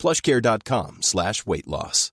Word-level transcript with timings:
plushcare.com 0.00 1.02
slash 1.02 1.42
weight 1.46 1.66
loss. 1.66 2.12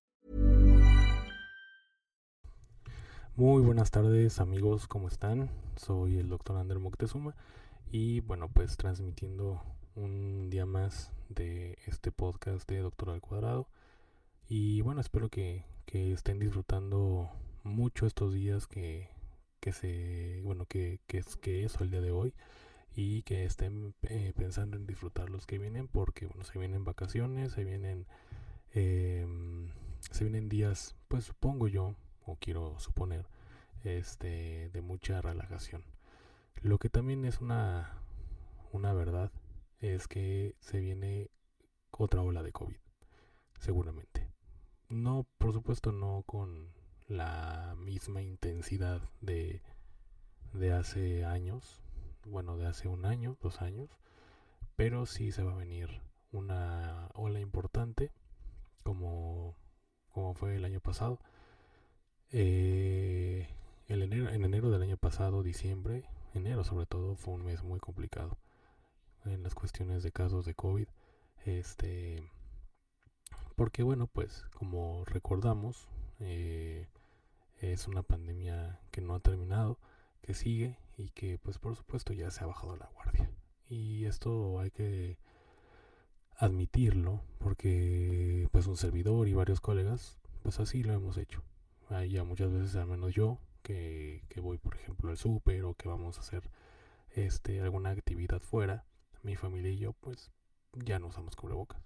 Muy 3.37 3.61
buenas 3.61 3.91
tardes 3.91 4.39
amigos, 4.39 4.87
¿cómo 4.87 5.07
están? 5.07 5.51
Soy 5.75 6.17
el 6.17 6.27
doctor 6.27 6.57
Ander 6.57 6.79
Moctezuma 6.79 7.35
y 7.91 8.21
bueno 8.21 8.49
pues 8.49 8.77
transmitiendo 8.77 9.61
un 9.95 10.49
día 10.49 10.65
más 10.65 11.13
de 11.29 11.77
este 11.85 12.11
podcast 12.11 12.67
de 12.67 12.79
Doctor 12.79 13.11
al 13.11 13.21
Cuadrado 13.21 13.69
y 14.49 14.81
bueno 14.81 15.01
espero 15.01 15.29
que, 15.29 15.65
que 15.85 16.13
estén 16.13 16.39
disfrutando 16.39 17.29
mucho 17.63 18.07
estos 18.07 18.33
días 18.33 18.65
que, 18.65 19.07
que 19.59 19.71
se 19.71 20.41
bueno 20.43 20.65
que, 20.65 20.99
que 21.05 21.19
es 21.19 21.37
que 21.37 21.63
es 21.63 21.79
el 21.79 21.91
día 21.91 22.01
de 22.01 22.11
hoy 22.11 22.33
y 22.97 23.21
que 23.21 23.45
estén 23.45 23.93
eh, 24.01 24.33
pensando 24.35 24.75
en 24.75 24.87
disfrutar 24.87 25.29
los 25.29 25.45
que 25.45 25.59
vienen 25.59 25.87
porque 25.87 26.25
bueno 26.25 26.43
se 26.43 26.57
vienen 26.57 26.83
vacaciones 26.83 27.51
se 27.51 27.63
vienen 27.63 28.07
em, 28.73 29.69
se 30.09 30.23
vienen 30.23 30.49
días 30.49 30.95
pues 31.07 31.25
supongo 31.25 31.67
yo 31.67 31.95
o 32.25 32.37
quiero 32.37 32.79
suponer 32.79 33.27
este 33.83 34.69
de 34.69 34.81
mucha 34.81 35.21
relajación. 35.21 35.83
Lo 36.63 36.79
que 36.79 36.89
también 36.89 37.23
es 37.23 37.39
una 37.39 38.01
una 38.71 38.93
verdad 38.93 39.31
es 39.79 40.07
que 40.07 40.55
se 40.59 40.79
viene 40.79 41.29
otra 41.91 42.23
ola 42.23 42.41
de 42.41 42.51
covid 42.51 42.77
seguramente. 43.59 44.27
No 44.89 45.27
por 45.37 45.53
supuesto 45.53 45.91
no 45.91 46.23
con 46.25 46.73
la 47.07 47.75
misma 47.77 48.23
intensidad 48.23 49.03
de 49.21 49.61
de 50.53 50.73
hace 50.73 51.25
años 51.25 51.83
bueno, 52.29 52.57
de 52.57 52.67
hace 52.67 52.87
un 52.87 53.05
año, 53.05 53.37
dos 53.41 53.61
años, 53.61 53.89
pero 54.75 55.05
sí 55.05 55.31
se 55.31 55.43
va 55.43 55.53
a 55.53 55.57
venir 55.57 56.01
una 56.31 57.09
ola 57.13 57.39
importante, 57.39 58.11
como, 58.83 59.55
como 60.11 60.33
fue 60.33 60.55
el 60.55 60.65
año 60.65 60.79
pasado. 60.79 61.19
Eh, 62.31 63.47
el 63.87 64.01
enero, 64.03 64.29
en 64.29 64.43
enero 64.43 64.69
del 64.69 64.81
año 64.81 64.97
pasado, 64.97 65.43
diciembre, 65.43 66.05
enero 66.33 66.63
sobre 66.63 66.85
todo, 66.85 67.15
fue 67.15 67.33
un 67.33 67.45
mes 67.45 67.63
muy 67.63 67.79
complicado 67.79 68.37
en 69.25 69.43
las 69.43 69.55
cuestiones 69.55 70.03
de 70.03 70.11
casos 70.11 70.45
de 70.45 70.53
COVID. 70.53 70.87
Este, 71.45 72.29
porque 73.55 73.83
bueno, 73.83 74.07
pues 74.07 74.45
como 74.53 75.05
recordamos, 75.05 75.87
eh, 76.19 76.87
es 77.59 77.87
una 77.87 78.03
pandemia 78.03 78.79
que 78.91 79.01
no 79.01 79.15
ha 79.15 79.19
terminado, 79.19 79.79
que 80.21 80.33
sigue 80.33 80.77
y 80.97 81.09
que 81.09 81.37
pues 81.39 81.57
por 81.59 81.75
supuesto 81.75 82.13
ya 82.13 82.31
se 82.31 82.43
ha 82.43 82.47
bajado 82.47 82.75
la 82.75 82.89
guardia. 82.93 83.29
Y 83.69 84.05
esto 84.05 84.59
hay 84.59 84.71
que 84.71 85.17
admitirlo 86.37 87.21
porque 87.39 88.47
pues 88.51 88.67
un 88.67 88.77
servidor 88.77 89.27
y 89.27 89.33
varios 89.33 89.61
colegas 89.61 90.19
pues 90.43 90.59
así 90.59 90.83
lo 90.83 90.93
hemos 90.93 91.17
hecho. 91.17 91.43
Hay 91.89 92.11
ya 92.11 92.23
muchas 92.23 92.51
veces 92.51 92.75
al 92.75 92.87
menos 92.87 93.13
yo 93.13 93.39
que, 93.63 94.23
que 94.29 94.39
voy 94.41 94.57
por 94.57 94.75
ejemplo 94.75 95.09
al 95.09 95.17
súper 95.17 95.63
o 95.65 95.73
que 95.73 95.89
vamos 95.89 96.17
a 96.17 96.21
hacer 96.21 96.49
este 97.11 97.61
alguna 97.61 97.89
actividad 97.91 98.41
fuera, 98.41 98.85
mi 99.23 99.35
familia 99.35 99.71
y 99.71 99.77
yo 99.77 99.93
pues 99.93 100.31
ya 100.73 100.99
no 100.99 101.07
usamos 101.07 101.35
cubrebocas. 101.35 101.81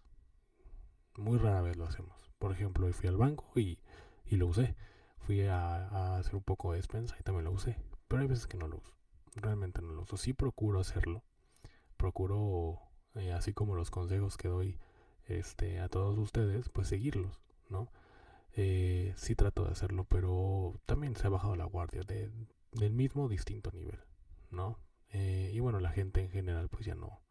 Muy 1.17 1.38
rara 1.38 1.61
vez 1.61 1.78
lo 1.78 1.85
hacemos. 1.85 2.16
Por 2.39 2.51
ejemplo, 2.51 2.88
hoy 2.88 2.94
fui 2.94 3.09
al 3.09 3.17
banco 3.17 3.51
y, 3.55 3.79
y 4.25 4.38
lo 4.38 4.47
usé. 4.47 4.75
Fui 5.19 5.41
a, 5.41 5.88
a 5.88 6.17
hacer 6.17 6.35
un 6.35 6.44
poco 6.44 6.72
de 6.72 6.78
despensa 6.78 7.16
y 7.19 7.23
también 7.23 7.45
lo 7.45 7.51
usé. 7.51 7.78
Pero 8.11 8.22
hay 8.23 8.27
veces 8.27 8.45
que 8.45 8.57
no 8.57 8.67
lo 8.67 8.77
uso 8.77 8.91
realmente 9.35 9.81
no 9.81 9.94
lo 9.94 10.01
uso. 10.03 10.17
Sí 10.17 10.33
procuro 10.33 10.79
hacerlo. 10.79 11.23
Procuro, 11.97 12.79
eh, 13.16 13.31
así 13.31 13.53
como 13.53 13.75
los 13.75 13.91
consejos 13.91 14.38
que 14.38 14.47
doy 14.47 14.79
este, 15.27 15.79
a 15.79 15.89
todos 15.89 16.17
ustedes, 16.17 16.69
pues 16.69 16.88
seguirlos, 16.88 17.41
¿no? 17.69 17.91
Eh, 18.55 19.13
sí 19.16 19.35
trato 19.35 19.63
de 19.63 19.72
hacerlo, 19.72 20.05
pero 20.05 20.79
también 20.85 21.16
se 21.16 21.27
ha 21.27 21.29
bajado 21.29 21.55
la 21.55 21.66
guardia 21.66 22.01
de, 22.03 22.31
del 22.73 22.94
mismo 22.94 23.29
distinto 23.29 23.72
nivel, 23.72 23.99
¿no? 24.49 24.79
Eh, 25.09 25.51
y 25.53 25.59
bueno, 25.59 25.79
la 25.79 25.91
gente 25.91 26.22
en 26.22 26.31
general 26.31 26.69
pues 26.69 26.85
ya 26.85 26.95
no, 26.95 27.22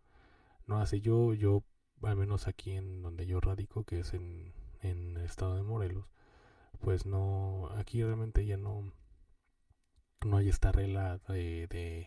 no 0.66 0.80
hace. 0.80 1.00
Yo, 1.00 1.34
yo, 1.34 1.64
al 2.02 2.16
menos 2.16 2.46
aquí 2.48 2.72
en 2.72 3.02
donde 3.02 3.26
yo 3.26 3.40
radico, 3.40 3.84
que 3.84 4.00
es 4.00 4.14
en, 4.14 4.54
en 4.82 5.16
el 5.16 5.24
estado 5.24 5.56
de 5.56 5.62
Morelos, 5.62 6.06
pues 6.80 7.06
no, 7.06 7.68
aquí 7.76 8.02
realmente 8.02 8.46
ya 8.46 8.56
no, 8.56 8.92
no 10.24 10.36
hay 10.36 10.48
esta 10.48 10.72
regla 10.72 11.18
de, 11.28 12.06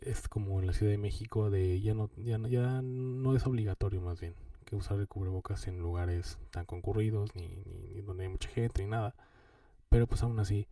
es 0.00 0.28
como 0.28 0.60
en 0.60 0.66
la 0.66 0.72
Ciudad 0.72 0.92
de 0.92 0.98
México 0.98 1.50
de 1.50 1.80
ya 1.80 1.94
no 1.94 2.10
ya, 2.16 2.38
ya 2.48 2.80
no 2.82 3.34
es 3.36 3.46
obligatorio 3.46 4.00
más 4.00 4.20
bien 4.20 4.34
que 4.64 4.76
usar 4.76 4.98
el 5.00 5.08
cubrebocas 5.08 5.66
en 5.66 5.78
lugares 5.78 6.38
tan 6.50 6.66
concurridos 6.66 7.34
ni, 7.34 7.48
ni, 7.48 8.02
donde 8.02 8.24
hay 8.24 8.28
mucha 8.28 8.50
gente 8.50 8.82
ni 8.82 8.90
nada. 8.90 9.14
Pero 9.88 10.06
pues 10.06 10.22
aún 10.22 10.38
así 10.40 10.66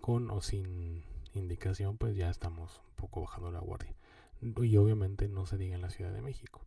con 0.00 0.30
o 0.30 0.40
sin 0.40 1.02
indicación 1.34 1.98
pues 1.98 2.16
ya 2.16 2.30
estamos 2.30 2.80
un 2.88 2.96
poco 2.96 3.20
bajando 3.20 3.50
la 3.50 3.60
guardia. 3.60 3.94
Y 4.40 4.76
obviamente 4.76 5.28
no 5.28 5.46
se 5.46 5.58
diga 5.58 5.74
en 5.74 5.82
la 5.82 5.90
Ciudad 5.90 6.12
de 6.12 6.22
México. 6.22 6.62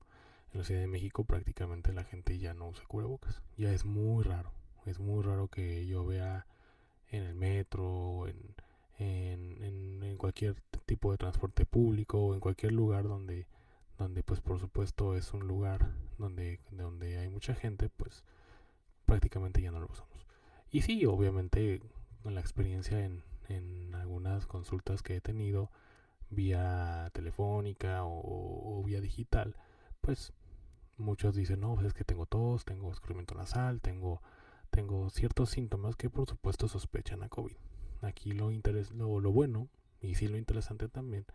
En 0.53 0.59
la 0.59 0.66
Ciudad 0.66 0.81
de 0.81 0.88
México 0.88 1.23
prácticamente 1.23 1.94
la 1.94 2.03
gente 2.03 2.38
ya 2.38 2.53
no 2.53 2.69
usa 2.69 2.85
cubrebocas. 2.88 3.41
Ya 3.57 3.72
es 3.72 3.85
muy 3.85 4.23
raro 4.23 4.51
es 4.89 5.00
muy 5.00 5.23
raro 5.23 5.47
que 5.47 5.85
yo 5.85 6.06
vea 6.06 6.45
en 7.09 7.23
el 7.23 7.35
metro 7.35 8.28
en 8.28 8.56
en, 8.99 10.17
cualquier 10.17 10.61
tipo 10.85 11.11
de 11.11 11.17
transporte 11.17 11.65
público 11.65 12.19
o 12.19 12.33
en 12.33 12.41
cualquier 12.41 12.73
lugar 12.73 13.07
donde, 13.07 13.47
donde 13.97 14.21
pues 14.21 14.41
por 14.41 14.59
supuesto 14.59 15.15
es 15.15 15.33
un 15.33 15.47
lugar 15.47 15.93
donde, 16.17 16.59
donde 16.71 17.17
hay 17.17 17.29
mucha 17.29 17.55
gente, 17.55 17.89
pues 17.89 18.25
prácticamente 19.05 19.61
ya 19.61 19.71
no 19.71 19.79
lo 19.79 19.88
usamos. 19.88 20.27
Y 20.71 20.81
sí, 20.81 21.05
obviamente 21.05 21.81
con 22.21 22.35
la 22.35 22.41
experiencia 22.41 23.03
en, 23.05 23.23
en 23.47 23.95
algunas 23.95 24.45
consultas 24.45 25.01
que 25.01 25.15
he 25.15 25.21
tenido 25.21 25.71
vía 26.29 27.09
telefónica 27.13 28.01
o, 28.03 28.83
vía 28.85 28.99
digital, 28.99 29.55
pues 30.01 30.33
muchos 30.97 31.33
dicen, 31.33 31.61
no, 31.61 31.75
pues 31.75 31.88
es 31.88 31.93
que 31.93 32.03
tengo 32.03 32.25
tos, 32.25 32.65
tengo 32.65 32.91
escurrimiento 32.91 33.35
nasal, 33.35 33.79
tengo, 33.79 34.21
tengo 34.69 35.09
ciertos 35.09 35.51
síntomas 35.51 35.95
que 35.95 36.09
por 36.09 36.27
supuesto 36.27 36.67
sospechan 36.67 37.23
a 37.23 37.29
COVID 37.29 37.55
aquí 38.01 38.31
lo, 38.31 38.51
interes 38.51 38.91
lo, 38.91 39.19
lo 39.19 39.31
bueno 39.31 39.67
y 40.01 40.15
sí 40.15 40.27
lo 40.27 40.37
interesante 40.37 40.87
también 40.87 41.25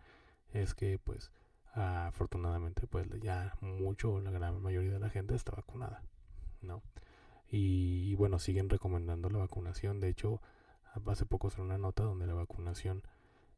es 0.53 0.73
que 0.73 0.97
pues 0.97 1.31
afortunadamente 1.73 2.87
pues 2.87 3.07
ya 3.21 3.53
mucho 3.61 4.19
la 4.21 4.31
gran 4.31 4.61
mayoría 4.61 4.93
de 4.93 4.99
la 4.99 5.09
gente 5.09 5.35
está 5.35 5.51
vacunada 5.51 6.01
no 6.61 6.81
y, 7.51 8.15
bueno 8.15 8.39
siguen 8.39 8.69
recomendando 8.69 9.29
la 9.29 9.39
vacunación. 9.39 9.99
De 9.99 10.09
hecho 10.09 10.41
hace 11.05 11.25
poco 11.25 11.49
salió 11.49 11.65
una 11.65 11.77
nota 11.77 12.03
donde 12.03 12.25
la 12.25 12.33
vacunación 12.33 13.03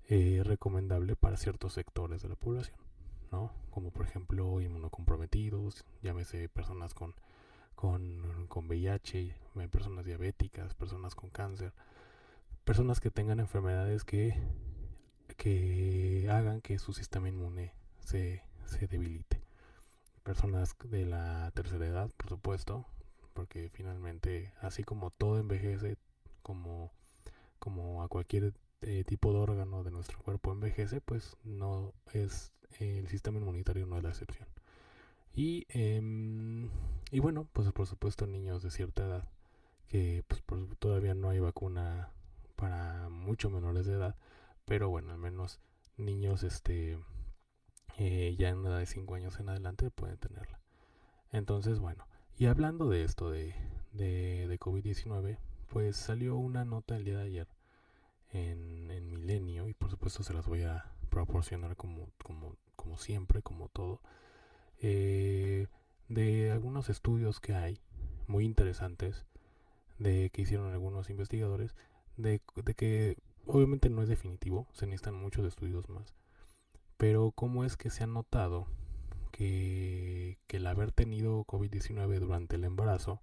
es 0.06 0.46
recomendable 0.46 1.16
para 1.16 1.38
ciertos 1.38 1.73
sectores 1.73 2.22
de 2.22 2.29
la 2.29 2.35
población 2.35 2.78
no 3.31 3.51
como 3.69 3.91
por 3.91 4.06
ejemplo 4.06 4.62
inmunocomprometidos 4.62 5.85
llámese 6.01 6.50
personas 6.50 6.94
con 6.94 7.13
con, 7.75 8.47
con 8.47 8.67
VIH 8.67 9.35
personas 9.69 10.06
diabéticas 10.06 10.73
personas 10.73 11.14
con 11.14 11.29
cáncer 11.29 11.73
personas 12.67 12.99
que 12.99 13.09
tengan 13.09 13.40
enfermedades 13.40 14.03
que, 14.03 14.35
que 15.37 16.28
hagan 16.29 16.59
que 16.59 16.78
su 16.79 16.91
sistema 16.91 17.29
inmune 17.29 17.73
se, 18.02 18.43
se 18.66 18.87
debilite. 18.87 19.41
Personas 20.23 20.75
de 20.84 21.05
la 21.05 21.49
tercera 21.55 21.87
edad, 21.87 22.11
por 22.17 22.28
supuesto, 22.28 22.85
porque 23.34 23.69
finalmente, 23.69 24.52
así 24.59 24.84
como 24.84 25.11
todo 25.11 25.40
envejece, 25.40 25.96
como, 26.43 26.91
como 27.58 28.03
a 28.03 28.09
cualquier 28.09 28.53
eh, 28.81 29.05
tipo 29.05 29.31
de 29.31 29.40
órgano 29.40 29.85
de 29.85 29.91
nuestro 29.91 30.20
cuerpo 30.20 30.52
envejece, 30.52 30.99
pues 30.99 31.37
no 31.46 31.93
es 32.11 32.52
el 32.79 33.08
sistema 33.08 33.40
inmunitario 33.40 33.85
no 33.85 33.96
es 33.96 34.03
la 34.03 34.09
excepción. 34.09 34.49
Y, 35.34 35.66
em, 35.70 36.70
y 37.11 37.20
bueno, 37.22 37.47
pues 37.53 37.72
por 37.72 37.87
supuesto 37.87 38.28
niños 38.28 38.61
de 38.61 38.72
cierta 38.72 39.05
edad 39.05 39.29
que 39.87 40.25
pues 40.28 40.43
todavía 40.79 41.13
no 41.13 41.29
hay 41.29 41.40
vacuna 41.40 42.11
para 42.58 43.08
mucho 43.09 43.50
menores 43.50 43.86
de 43.86 43.94
edad, 43.94 44.16
pero 44.66 44.90
bueno, 44.90 45.14
al 45.14 45.20
menos 45.20 45.62
niños 45.96 46.44
este 46.44 47.00
eh, 47.98 48.36
ya 48.38 48.50
en 48.50 48.66
edad 48.66 48.80
de 48.80 48.86
5 48.86 49.16
años 49.16 49.40
en 49.40 49.50
adelante 49.50 49.90
pueden 49.92 50.18
tenerla. 50.18 50.59
Entonces, 51.32 51.80
bueno, 51.80 52.08
y 52.38 52.48
hablando 52.48 52.90
de 52.90 53.04
esto 53.04 53.32
de, 53.32 53.56
de, 53.94 54.59
COVID-19, 54.59 55.38
pues 55.70 55.96
salió 55.98 56.36
una 56.36 56.66
nota 56.66 56.96
el 56.96 57.06
día 57.06 57.18
de 57.18 57.26
ayer 57.26 57.48
en, 58.32 58.92
en, 58.92 59.09
Milenio 59.09 59.68
y 59.68 59.74
por 59.74 59.90
supuesto 59.90 60.24
se 60.24 60.34
las 60.34 60.46
voy 60.48 60.64
a 60.64 60.92
proporcionar 61.09 61.76
como, 61.76 62.09
como, 62.24 62.56
como 62.76 62.98
siempre, 62.98 63.42
como 63.42 63.70
todo, 63.70 64.02
eh, 64.82 65.68
de 66.09 66.52
algunos 66.52 66.90
estudios 66.90 67.40
que 67.40 67.54
hay 67.54 67.80
muy 68.28 68.46
interesantes 68.46 69.26
de 70.00 70.30
que 70.32 70.44
hicieron 70.44 70.72
algunos 70.72 71.09
investigadores 71.09 71.76
de, 72.17 72.41
de 72.55 72.73
que 72.73 73.17
obviamente 73.46 73.90
no 73.90 74.02
es 74.02 74.09
definitivo, 74.09 74.67
se 74.73 74.85
necesitan 74.85 75.16
muchos 75.16 75.46
estudios 75.46 75.90
más, 75.90 76.14
pero 76.97 77.31
cómo 77.31 77.64
es 77.64 77.78
que 77.78 77.90
se 77.90 78.03
ha 78.03 78.08
notado 78.08 78.67
que, 79.31 80.37
que 80.47 80.58
el 80.58 80.67
haber 80.67 80.91
tenido 80.91 81.46
COVID-19 81.46 82.19
durante 82.19 82.55
el 82.55 82.64
embarazo 82.64 83.22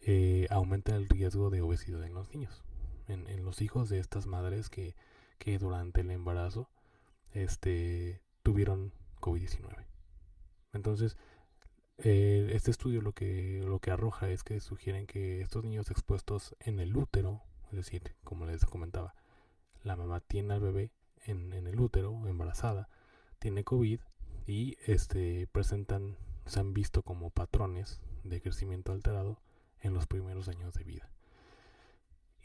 eh, 0.00 0.46
aumenta 0.50 0.94
el 0.96 1.08
riesgo 1.08 1.50
de 1.50 1.62
obesidad 1.62 2.04
en 2.04 2.14
los 2.14 2.30
niños, 2.30 2.62
en, 3.08 3.26
en 3.28 3.44
los 3.44 3.60
hijos 3.62 3.88
de 3.88 3.98
estas 3.98 4.26
madres 4.26 4.70
que, 4.70 4.94
que 5.38 5.58
durante 5.58 6.02
el 6.02 6.10
embarazo 6.10 6.68
este, 7.32 8.20
tuvieron 8.42 8.92
COVID-19. 9.20 9.84
Entonces, 10.72 11.16
eh, 11.98 12.50
este 12.52 12.70
estudio 12.70 13.00
lo 13.00 13.12
que, 13.12 13.62
lo 13.64 13.78
que 13.78 13.90
arroja 13.90 14.28
es 14.30 14.42
que 14.42 14.60
sugieren 14.60 15.06
que 15.06 15.40
estos 15.40 15.64
niños 15.64 15.90
expuestos 15.90 16.56
en 16.60 16.80
el 16.80 16.96
útero, 16.96 17.42
es 17.78 17.86
decir, 17.86 18.14
como 18.24 18.46
les 18.46 18.64
comentaba, 18.64 19.14
la 19.82 19.96
mamá 19.96 20.20
tiene 20.20 20.54
al 20.54 20.60
bebé 20.60 20.90
en, 21.26 21.52
el 21.52 21.80
útero, 21.80 22.26
embarazada, 22.26 22.88
tiene 23.38 23.64
COVID 23.64 24.00
y 24.46 24.76
este, 24.86 25.46
presentan, 25.52 26.16
se 26.46 26.60
han 26.60 26.74
visto 26.74 27.02
como 27.02 27.30
patrones 27.30 28.00
de 28.22 28.40
crecimiento 28.40 28.92
alterado 28.92 29.40
en 29.80 29.94
los 29.94 30.06
primeros 30.06 30.48
años 30.48 30.74
de 30.74 30.84
vida. 30.84 31.10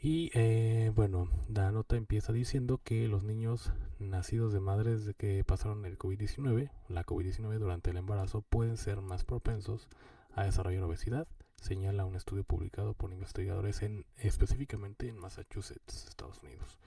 Y 0.02 0.30
eh, 0.32 0.92
bueno, 0.94 1.28
la 1.48 1.70
nota 1.72 1.96
empieza 1.96 2.32
diciendo 2.32 2.80
que 2.82 3.06
los 3.06 3.22
niños 3.22 3.72
nacidos 3.98 4.52
de 4.52 4.60
madres 4.60 5.10
que 5.18 5.44
pasaron 5.44 5.84
el 5.84 5.98
COVID-19, 5.98 6.70
la 6.88 7.04
COVID-19 7.04 7.58
durante 7.58 7.90
el 7.90 7.98
embarazo, 7.98 8.40
pueden 8.40 8.78
ser 8.78 9.02
más 9.02 9.24
propensos 9.24 9.88
a 10.34 10.44
desarrollar 10.44 10.84
obesidad, 10.84 11.28
señala 11.60 12.04
un 12.04 12.16
estudio 12.16 12.42
publicado 12.42 12.94
por 12.94 13.12
investigadores 13.12 13.82
en 13.82 14.06
específicamente 14.16 15.08
en 15.08 15.18
Massachusetts, 15.18 16.06
Estados 16.08 16.42
Unidos. 16.42 16.78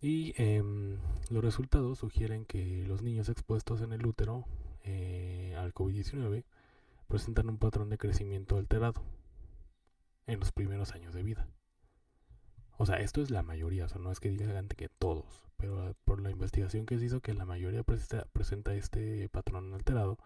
Y 0.00 0.34
em, 0.36 0.98
los 1.30 1.42
resultados 1.42 2.00
sugieren 2.00 2.44
que 2.44 2.84
los 2.86 3.00
niños 3.00 3.28
expuestos 3.30 3.80
en 3.80 3.92
el 3.92 4.04
útero 4.04 4.44
eh, 4.82 5.56
al 5.58 5.72
COVID-19 5.72 6.44
presentan 7.08 7.48
un 7.48 7.58
patrón 7.58 7.88
de 7.88 7.96
crecimiento 7.96 8.58
alterado 8.58 9.02
en 10.26 10.40
los 10.40 10.52
primeros 10.52 10.92
años 10.92 11.14
de 11.14 11.22
vida. 11.22 11.48
O 12.76 12.86
sea, 12.86 12.96
esto 12.96 13.22
es 13.22 13.30
la 13.30 13.42
mayoría, 13.42 13.86
o 13.86 13.88
sea, 13.88 14.00
no 14.00 14.10
es 14.10 14.20
que 14.20 14.30
digan 14.30 14.68
que 14.68 14.88
todos, 14.88 15.46
pero 15.56 15.94
por 16.04 16.20
la 16.20 16.30
investigación 16.30 16.86
que 16.86 16.98
se 16.98 17.06
hizo 17.06 17.20
que 17.20 17.32
la 17.32 17.46
mayoría 17.46 17.84
presenta, 17.84 18.26
presenta 18.32 18.74
este 18.74 19.28
patrón 19.28 19.72
alterado 19.72 20.18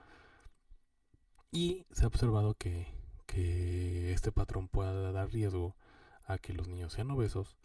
y 1.52 1.86
se 1.92 2.04
ha 2.04 2.08
observado 2.08 2.54
que, 2.54 2.97
que 3.28 4.10
este 4.12 4.32
patrón 4.32 4.68
pueda 4.68 5.12
dar 5.12 5.30
riesgo 5.30 5.76
a 6.24 6.38
que 6.38 6.54
los 6.54 6.66
niños 6.66 6.94
sean 6.94 7.10
obesos, 7.10 7.56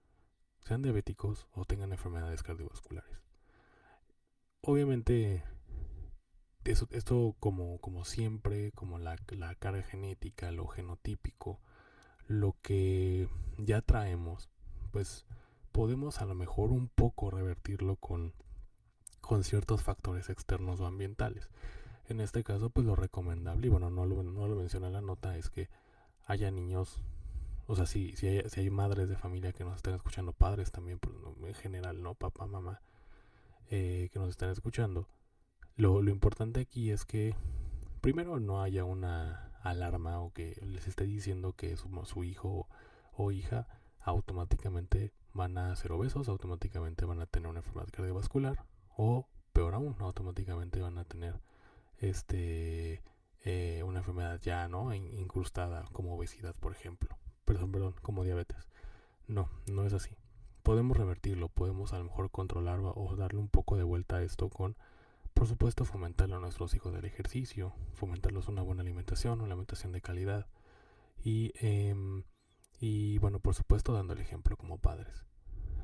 sean 0.62 0.81
diabéticos 0.83 1.48
o 1.54 1.65
tengan 1.65 1.92
enfermedades 1.92 2.44
cardiovasculares. 2.44 3.21
Obviamente, 4.62 5.44
esto 6.65 7.36
como, 7.39 7.80
como 7.80 8.06
siempre, 8.06 8.71
como 8.74 9.00
la, 9.00 9.18
la 9.30 9.56
carga 9.56 9.83
genética, 9.83 10.51
lo 10.51 10.68
genotípico, 10.68 11.60
lo 12.27 12.56
que 12.62 13.27
ya 13.57 13.81
traemos, 13.81 14.50
pues 14.92 15.25
podemos 15.71 16.21
a 16.21 16.25
lo 16.25 16.36
mejor 16.36 16.71
un 16.71 16.88
poco 16.88 17.31
revertirlo 17.31 17.95
con, 17.95 18.33
con 19.21 19.44
ciertos 19.44 19.81
factores 19.81 20.30
externos 20.30 20.80
o 20.81 20.86
ambientales. 20.86 21.50
En 22.13 22.21
este 22.21 22.44
caso, 22.44 22.69
pues 22.69 22.86
lo 22.86 22.95
recomendable, 22.95 23.68
y 23.68 23.69
bueno, 23.69 23.89
no 23.89 24.06
lo, 24.06 24.21
no 24.21 24.48
lo 24.48 24.56
menciona 24.56 24.89
la 24.92 25.01
nota, 25.01 25.36
es 25.36 25.50
que 25.50 25.68
haya 26.27 26.51
niños 26.51 27.01
o 27.65 27.75
sea, 27.75 27.86
si, 27.86 28.15
si, 28.15 28.27
hay, 28.27 28.50
si 28.50 28.60
hay 28.60 28.69
madres 28.69 29.07
de 29.07 29.15
familia 29.15 29.54
que 29.54 29.63
nos 29.63 29.77
están 29.77 29.94
escuchando, 29.94 30.33
padres 30.33 30.71
también, 30.71 31.00
en 31.42 31.54
general, 31.56 32.04
¿no? 32.04 32.13
Papá, 32.13 32.45
mamá, 32.45 32.81
eh, 33.69 34.10
que 34.12 34.19
nos 34.19 34.30
están 34.30 34.50
escuchando. 34.50 35.07
Lo, 35.75 36.01
lo 36.01 36.12
importante 36.12 36.60
aquí 36.60 36.92
es 36.92 37.06
que 37.06 37.36
primero 38.01 38.39
no 38.39 38.62
haya 38.62 38.83
una 38.83 39.50
alarma 39.62 40.19
o 40.19 40.33
que 40.33 40.60
les 40.62 40.88
esté 40.88 41.06
diciendo 41.06 41.54
que 41.54 41.77
su, 41.77 41.89
su 42.06 42.24
hijo 42.24 42.68
o 43.13 43.31
hija 43.31 43.68
automáticamente 44.01 45.13
van 45.33 45.57
a 45.57 45.75
ser 45.77 45.94
obesos, 45.94 46.27
automáticamente 46.27 47.06
van 47.06 47.21
a 47.21 47.25
tener 47.25 47.50
una 47.50 47.60
enfermedad 47.60 47.89
cardiovascular 47.92 48.65
o 48.98 49.25
peor 49.54 49.74
aún, 49.74 49.95
automáticamente 50.00 50.81
van 50.81 50.98
a 50.98 51.06
tener 51.06 51.39
este 52.09 53.01
eh, 53.45 53.83
una 53.83 54.00
enfermedad 54.00 54.39
ya 54.41 54.67
no 54.67 54.94
incrustada 54.94 55.85
como 55.91 56.15
obesidad, 56.15 56.55
por 56.55 56.71
ejemplo 56.71 57.17
perdón, 57.45 57.71
perdón, 57.71 57.95
como 58.01 58.23
diabetes. 58.23 58.69
No, 59.27 59.50
no 59.67 59.85
es 59.85 59.94
así. 59.94 60.15
Podemos 60.63 60.97
revertirlo, 60.97 61.50
podemos 61.50 61.94
a 61.94 61.97
lo 61.97 62.05
mejor 62.05 62.31
controlarlo 62.31 62.94
o 62.95 63.15
darle 63.15 63.39
un 63.39 63.50
poco 63.50 63.75
de 63.77 63.83
vuelta 63.83 64.17
a 64.17 64.23
esto 64.23 64.50
con, 64.50 64.77
por 65.33 65.47
supuesto, 65.47 65.85
fomentarlo 65.85 66.38
a 66.38 66.39
nuestros 66.39 66.73
hijos 66.73 66.94
del 66.94 67.05
ejercicio, 67.05 67.73
fomentarlos 67.94 68.47
una 68.47 68.61
buena 68.61 68.81
alimentación, 68.81 69.41
una 69.41 69.53
alimentación 69.53 69.91
de 69.91 70.01
calidad 70.01 70.47
y, 71.23 71.51
eh, 71.59 71.95
y 72.79 73.17
bueno, 73.19 73.39
por 73.39 73.55
supuesto, 73.55 73.94
dando 73.94 74.13
el 74.13 74.19
ejemplo 74.19 74.55
como 74.57 74.77
padres. 74.77 75.25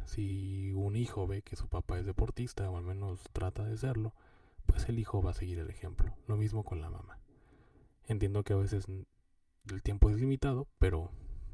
Si 0.05 0.71
un 0.73 0.95
hijo 0.95 1.27
ve 1.27 1.41
que 1.41 1.55
su 1.55 1.67
papá 1.67 1.99
es 1.99 2.05
deportista 2.05 2.69
o 2.69 2.77
al 2.77 2.83
menos 2.83 3.21
trata 3.33 3.63
de 3.63 3.77
serlo, 3.77 4.13
pues 4.65 4.87
el 4.89 4.99
hijo 4.99 5.21
va 5.21 5.31
a 5.31 5.35
seguir 5.35 5.59
el 5.59 5.69
ejemplo. 5.69 6.13
Lo 6.27 6.37
mismo 6.37 6.63
con 6.63 6.81
la 6.81 6.89
mamá. 6.89 7.19
Entiendo 8.07 8.43
que 8.43 8.53
a 8.53 8.57
veces 8.57 8.85
el 8.87 9.83
tiempo 9.83 10.09
es 10.09 10.17
limitado, 10.17 10.67
pero 10.79 11.11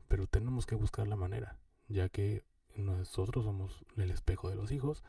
pero 0.07 0.27
tenemos 0.27 0.65
que 0.65 0.75
buscar 0.75 1.07
la 1.07 1.15
manera, 1.15 1.57
ya 1.87 2.09
que 2.09 2.43
nosotros 2.75 3.45
somos 3.45 3.85
el 3.97 4.11
espejo 4.11 4.49
de 4.49 4.55
los 4.55 4.71
hijos 4.71 5.03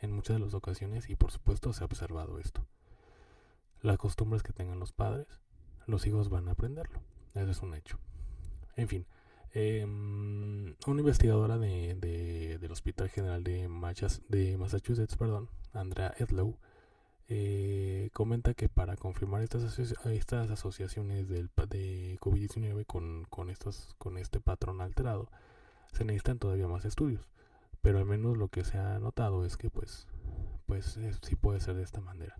en 0.00 0.12
muchas 0.12 0.36
de 0.36 0.44
las 0.44 0.54
ocasiones 0.54 1.08
y 1.08 1.16
por 1.16 1.30
supuesto 1.30 1.72
se 1.72 1.82
ha 1.82 1.86
observado 1.86 2.38
esto. 2.38 2.66
Las 3.80 3.98
costumbres 3.98 4.42
que 4.42 4.52
tengan 4.52 4.78
los 4.78 4.92
padres, 4.92 5.26
los 5.86 6.06
hijos 6.06 6.28
van 6.28 6.48
a 6.48 6.52
aprenderlo, 6.52 7.00
eso 7.34 7.50
es 7.50 7.62
un 7.62 7.74
hecho. 7.74 7.98
En 8.76 8.88
fin, 8.88 9.06
em, 9.52 10.74
una 10.86 11.00
investigadora 11.00 11.58
de, 11.58 12.58
del 12.60 12.72
Hospital 12.72 13.08
General 13.08 13.42
de, 13.42 13.68
Massachusetts, 13.68 15.16
perdón, 15.16 15.48
Andrea 15.72 16.14
Edlow, 16.18 16.58
eh, 17.28 18.10
comenta 18.12 18.54
que 18.54 18.68
para 18.68 18.96
confirmar 18.96 19.42
estas, 19.42 19.78
estas 19.78 20.50
asociaciones 20.50 21.28
del, 21.28 21.50
de 21.68 22.18
COVID-19 22.20 22.84
con, 22.86 23.24
con, 23.30 23.52
con 23.98 24.18
este 24.18 24.40
patrón 24.40 24.80
alterado, 24.80 25.30
se 25.92 26.04
necesitan 26.04 26.38
todavía 26.38 26.68
más 26.68 26.84
estudios. 26.84 27.28
Pero 27.80 27.98
al 27.98 28.06
menos 28.06 28.36
lo 28.36 28.48
que 28.48 28.64
se 28.64 28.78
ha 28.78 28.98
notado 28.98 29.44
es 29.44 29.56
que 29.56 29.70
pues, 29.70 30.06
pues 30.66 30.98
sí 31.22 31.36
puede 31.36 31.60
ser 31.60 31.74
de 31.76 31.82
esta 31.82 32.00
manera. 32.00 32.36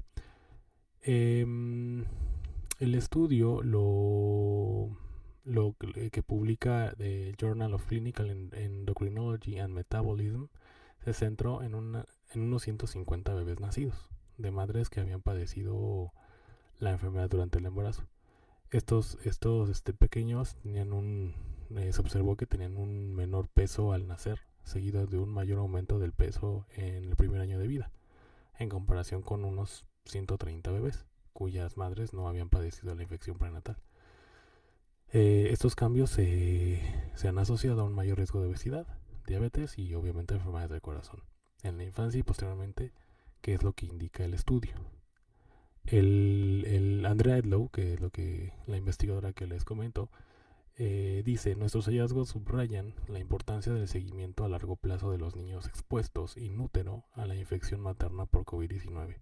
Em, 1.01 2.05
el 2.79 2.95
estudio 2.95 3.63
lo, 3.63 4.97
lo 5.45 5.75
que 6.13 6.23
publica 6.23 6.95
el 6.99 7.37
Journal 7.37 7.75
of 7.75 7.87
Clinical 7.87 8.31
Endocrinology 8.53 9.59
and 9.59 9.75
Metabolism 9.75 10.47
se 11.05 11.13
centró 11.13 11.63
en, 11.63 11.75
una, 11.75 12.07
en 12.33 12.43
unos 12.43 12.63
150 12.63 13.35
bebés 13.35 13.59
nacidos 13.59 14.13
de 14.39 14.51
madres 14.51 14.91
que 14.91 15.01
habían 15.01 15.23
padecido 15.23 16.13
la 16.79 16.91
enfermedad 16.91 17.31
durante 17.31 17.59
el 17.59 17.67
embarazo. 17.67 18.07
Estos, 18.71 19.19
estos 19.25 19.69
este, 19.69 19.93
pequeños 19.93 20.57
tenían 20.63 20.93
un, 20.93 21.35
eh, 21.77 21.93
se 21.93 22.01
observó 22.01 22.37
que 22.37 22.47
tenían 22.47 22.77
un 22.77 23.15
menor 23.15 23.49
peso 23.49 23.93
al 23.93 24.07
nacer, 24.07 24.41
seguido 24.65 25.07
de 25.07 25.19
un 25.19 25.29
mayor 25.29 25.59
aumento 25.59 25.99
del 25.99 26.13
peso 26.13 26.67
en 26.75 27.05
el 27.05 27.17
primer 27.17 27.41
año 27.41 27.59
de 27.59 27.67
vida, 27.67 27.91
en 28.59 28.69
comparación 28.69 29.23
con 29.23 29.45
unos 29.45 29.87
130 30.07 30.71
bebés, 30.71 31.07
cuyas 31.33 31.77
madres 31.77 32.13
no 32.13 32.29
habían 32.29 32.49
padecido 32.49 32.95
la 32.95 33.03
infección 33.03 33.39
prenatal. 33.39 33.79
Eh, 35.13 35.49
estos 35.51 35.75
cambios 35.77 36.11
se, 36.11 36.81
se 37.15 37.29
han 37.29 37.39
asociado 37.39 37.83
a 37.83 37.85
un 37.85 37.95
mayor 37.95 38.17
riesgo 38.17 38.41
de 38.41 38.49
obesidad, 38.49 38.87
diabetes 39.27 39.79
y 39.79 39.95
obviamente 39.95 40.35
enfermedades 40.35 40.71
del 40.71 40.81
corazón. 40.81 41.23
En 41.63 41.77
la 41.77 41.85
infancia 41.85 42.19
y 42.19 42.23
posteriormente 42.23 42.93
que 43.43 43.55
es 43.55 43.63
lo 43.63 43.75
que 43.75 43.87
indica 43.87 44.25
el 44.25 44.35
estudio. 44.35 44.73
El, 45.85 47.05
Andrea 47.07 47.39
Edlow, 47.39 47.69
que 47.71 47.95
es 47.95 48.01
lo 48.01 48.11
que 48.11 48.55
la 48.67 48.77
investigadora 48.77 49.33
que 49.33 49.47
les 49.47 49.65
comento, 49.65 50.11
eh, 50.77 51.23
dice, 51.27 51.57
nuestros 51.57 51.87
hallazgos 51.87 52.31
subrayan 52.31 52.95
la 53.09 53.19
importancia 53.19 53.73
del 53.73 53.89
seguimiento 53.89 54.45
a 54.45 54.49
largo 54.49 54.77
plazo 54.77 55.11
de 55.11 55.19
los 55.19 55.37
niños 55.37 55.67
expuestos 55.67 56.37
in 56.37 56.59
útero 56.61 57.05
a 57.13 57.27
la 57.27 57.35
infección 57.35 57.81
materna 57.81 58.27
por 58.27 58.45
COVID-19, 58.45 59.19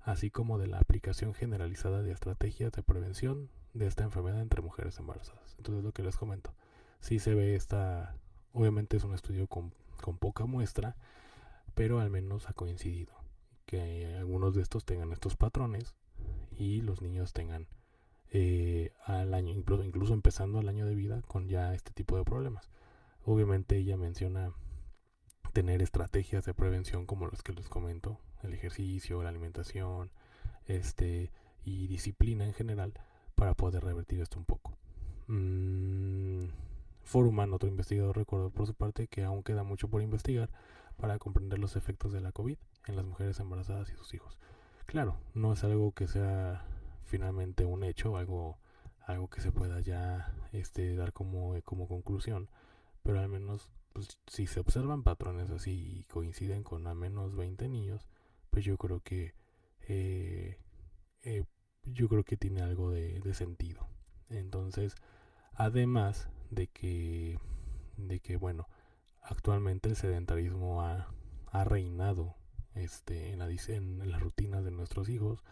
así 0.00 0.30
como 0.30 0.58
de 0.58 0.66
la 0.66 0.78
aplicación 0.78 1.32
generalizada 1.32 2.02
de 2.02 2.12
estrategias 2.12 2.72
de 2.72 2.82
prevención 2.82 3.48
de 3.72 3.86
esta 3.86 4.02
enfermedad 4.02 4.42
entre 4.42 4.62
mujeres 4.62 4.98
embarazadas. 4.98 5.54
Entonces 5.58 5.84
lo 5.84 5.92
que 5.92 6.02
les 6.02 6.16
comento, 6.16 6.52
sí 6.98 7.20
se 7.20 7.34
ve 7.34 7.54
esta, 7.54 8.16
obviamente 8.52 8.96
es 8.96 9.04
un 9.04 9.14
estudio 9.14 9.46
con, 9.46 9.72
con 10.02 10.18
poca 10.18 10.44
muestra, 10.44 10.96
pero 11.74 12.00
al 12.00 12.10
menos 12.10 12.48
ha 12.48 12.52
coincidido 12.52 13.19
que 13.70 14.16
algunos 14.16 14.56
de 14.56 14.62
estos 14.62 14.84
tengan 14.84 15.12
estos 15.12 15.36
patrones 15.36 15.94
y 16.58 16.80
los 16.80 17.02
niños 17.02 17.32
tengan 17.32 17.68
eh, 18.32 18.92
al 19.04 19.32
año, 19.32 19.54
incluso, 19.54 19.84
incluso 19.84 20.12
empezando 20.12 20.58
el 20.58 20.68
año 20.68 20.86
de 20.86 20.96
vida 20.96 21.22
con 21.22 21.48
ya 21.48 21.72
este 21.72 21.92
tipo 21.92 22.16
de 22.16 22.24
problemas. 22.24 22.68
Obviamente 23.24 23.76
ella 23.76 23.96
menciona 23.96 24.52
tener 25.52 25.82
estrategias 25.82 26.44
de 26.44 26.54
prevención 26.54 27.06
como 27.06 27.28
las 27.28 27.42
que 27.42 27.52
les 27.52 27.68
comento, 27.68 28.18
el 28.42 28.54
ejercicio, 28.54 29.22
la 29.22 29.28
alimentación, 29.28 30.10
este 30.66 31.30
y 31.64 31.86
disciplina 31.86 32.46
en 32.46 32.54
general 32.54 32.94
para 33.36 33.54
poder 33.54 33.84
revertir 33.84 34.20
esto 34.20 34.38
un 34.40 34.46
poco. 34.46 34.76
Mm, 35.28 36.46
Foruman, 37.04 37.52
otro 37.52 37.68
investigador, 37.68 38.16
recordó 38.16 38.50
por 38.50 38.66
su 38.66 38.74
parte 38.74 39.06
que 39.06 39.22
aún 39.22 39.44
queda 39.44 39.62
mucho 39.62 39.88
por 39.88 40.02
investigar 40.02 40.50
para 40.96 41.18
comprender 41.18 41.60
los 41.60 41.76
efectos 41.76 42.12
de 42.12 42.20
la 42.20 42.32
COVID 42.32 42.56
en 42.86 42.96
las 42.96 43.04
mujeres 43.04 43.38
embarazadas 43.40 43.90
y 43.90 43.96
sus 43.96 44.14
hijos. 44.14 44.38
Claro, 44.86 45.18
no 45.34 45.52
es 45.52 45.62
algo 45.64 45.92
que 45.92 46.08
sea 46.08 46.64
finalmente 47.04 47.64
un 47.64 47.84
hecho, 47.84 48.16
algo, 48.16 48.58
algo 49.06 49.28
que 49.28 49.40
se 49.40 49.52
pueda 49.52 49.80
ya 49.80 50.34
este, 50.52 50.94
dar 50.96 51.12
como, 51.12 51.60
como 51.62 51.88
conclusión, 51.88 52.48
pero 53.02 53.20
al 53.20 53.28
menos 53.28 53.70
pues, 53.92 54.18
si 54.26 54.46
se 54.46 54.60
observan 54.60 55.02
patrones 55.02 55.50
así 55.50 55.98
y 55.98 56.04
coinciden 56.04 56.62
con 56.62 56.86
al 56.86 56.94
menos 56.94 57.34
20 57.36 57.68
niños, 57.68 58.08
pues 58.50 58.64
yo 58.64 58.76
creo 58.78 59.00
que 59.00 59.34
eh, 59.88 60.58
eh, 61.22 61.44
yo 61.84 62.08
creo 62.08 62.24
que 62.24 62.36
tiene 62.36 62.62
algo 62.62 62.90
de, 62.90 63.34
sentido. 63.34 63.88
Entonces, 64.28 64.94
además 65.54 66.28
de 66.50 66.68
que, 66.68 67.38
de 67.96 68.20
que 68.20 68.36
bueno, 68.36 68.68
actualmente 69.22 69.88
el 69.88 69.96
sedentarismo 69.96 70.82
ha, 70.82 71.08
ha 71.50 71.64
reinado 71.64 72.36
este, 72.74 73.32
en, 73.32 73.38
la, 73.38 73.48
en 73.48 74.10
las 74.10 74.20
rutinas 74.20 74.64
de 74.64 74.70
nuestros 74.70 75.08
hijos, 75.08 75.42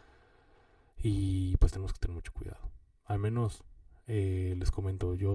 y 0.96 1.56
pues 1.58 1.72
tenemos 1.72 1.92
que 1.92 2.00
tener 2.00 2.14
mucho 2.14 2.32
cuidado. 2.32 2.70
Al 3.04 3.18
menos 3.18 3.64
eh, 4.06 4.54
les 4.58 4.70
comento 4.70 5.14
yo. 5.14 5.34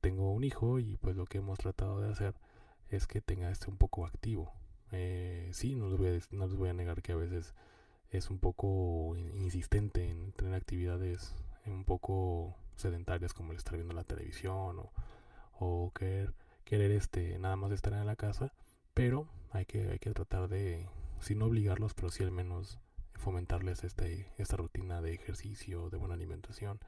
Tengo 0.00 0.32
un 0.32 0.44
hijo 0.44 0.78
y 0.78 0.96
pues 0.96 1.14
lo 1.14 1.26
que 1.26 1.38
hemos 1.38 1.58
tratado 1.58 2.00
de 2.00 2.10
hacer 2.10 2.34
es 2.88 3.06
que 3.06 3.20
tenga 3.20 3.50
este 3.50 3.70
un 3.70 3.76
poco 3.76 4.06
activo. 4.06 4.52
Eh, 4.92 5.50
sí, 5.52 5.74
no 5.74 5.90
les, 5.90 5.98
voy 5.98 6.08
a, 6.08 6.36
no 6.36 6.46
les 6.46 6.56
voy 6.56 6.68
a 6.70 6.74
negar 6.74 7.02
que 7.02 7.12
a 7.12 7.16
veces 7.16 7.54
es 8.10 8.30
un 8.30 8.38
poco 8.38 9.14
insistente 9.16 10.08
en 10.08 10.32
tener 10.32 10.54
actividades 10.54 11.34
un 11.66 11.84
poco 11.84 12.56
sedentarias 12.76 13.34
como 13.34 13.52
el 13.52 13.58
estar 13.58 13.76
viendo 13.76 13.94
la 13.94 14.04
televisión 14.04 14.78
o, 14.78 14.92
o 15.58 15.92
querer, 15.92 16.34
querer 16.64 16.90
este, 16.92 17.38
nada 17.38 17.56
más 17.56 17.70
estar 17.70 17.92
en 17.92 18.06
la 18.06 18.16
casa, 18.16 18.52
pero 18.94 19.28
hay 19.52 19.66
que, 19.66 19.90
hay 19.90 19.98
que 19.98 20.10
tratar 20.10 20.48
de, 20.48 20.88
si 21.20 21.34
no 21.34 21.44
obligarlos, 21.44 21.94
pero 21.94 22.10
sí 22.10 22.24
al 22.24 22.32
menos 22.32 22.80
fomentarles 23.20 23.84
este, 23.84 24.26
esta 24.38 24.56
rutina 24.56 25.00
de 25.00 25.14
ejercicio, 25.14 25.90
de 25.90 25.96
buena 25.96 26.14
alimentación. 26.14 26.80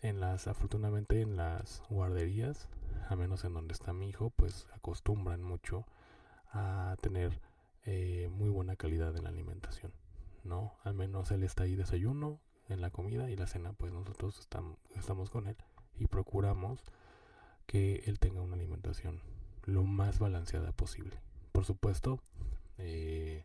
En 0.00 0.20
las, 0.20 0.48
afortunadamente 0.48 1.20
en 1.20 1.36
las 1.36 1.82
guarderías, 1.88 2.68
a 3.08 3.16
menos 3.16 3.44
en 3.44 3.54
donde 3.54 3.72
está 3.72 3.92
mi 3.92 4.08
hijo, 4.08 4.30
pues 4.30 4.66
acostumbran 4.74 5.42
mucho 5.42 5.86
a 6.52 6.96
tener 7.00 7.40
eh, 7.84 8.28
muy 8.30 8.50
buena 8.50 8.76
calidad 8.76 9.16
en 9.16 9.24
la 9.24 9.30
alimentación, 9.30 9.92
¿no? 10.44 10.74
Al 10.84 10.94
menos 10.94 11.30
él 11.30 11.44
está 11.44 11.64
ahí 11.64 11.76
desayuno, 11.76 12.40
en 12.68 12.80
la 12.80 12.90
comida 12.90 13.30
y 13.30 13.36
la 13.36 13.46
cena, 13.46 13.72
pues 13.72 13.92
nosotros 13.92 14.38
estamos, 14.38 14.78
estamos 14.96 15.30
con 15.30 15.46
él 15.46 15.56
y 15.98 16.06
procuramos 16.06 16.82
que 17.66 18.02
él 18.06 18.18
tenga 18.18 18.40
una 18.40 18.54
alimentación 18.54 19.20
lo 19.64 19.84
más 19.84 20.18
balanceada 20.18 20.72
posible. 20.72 21.20
Por 21.52 21.64
supuesto, 21.64 22.20
eh, 22.78 23.44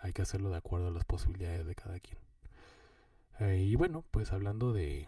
hay 0.00 0.12
que 0.12 0.22
hacerlo 0.22 0.50
de 0.50 0.56
acuerdo 0.56 0.88
a 0.88 0.92
las 0.92 1.04
posibilidades 1.04 1.66
de 1.66 1.74
cada 1.74 1.98
quien. 2.00 2.18
Eh, 3.40 3.62
y 3.62 3.76
bueno, 3.76 4.04
pues 4.10 4.32
hablando 4.32 4.72
de, 4.72 5.06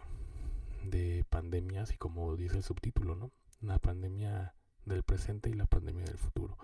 de 0.85 1.25
pandemias 1.29 1.93
y 1.93 1.97
como 1.97 2.35
dice 2.35 2.57
el 2.57 2.63
subtítulo, 2.63 3.15
¿no? 3.15 3.31
La 3.61 3.79
pandemia 3.79 4.55
del 4.85 5.03
presente 5.03 5.49
y 5.49 5.53
la 5.53 5.65
pandemia 5.65 6.05
del 6.05 6.17
futuro. 6.17 6.57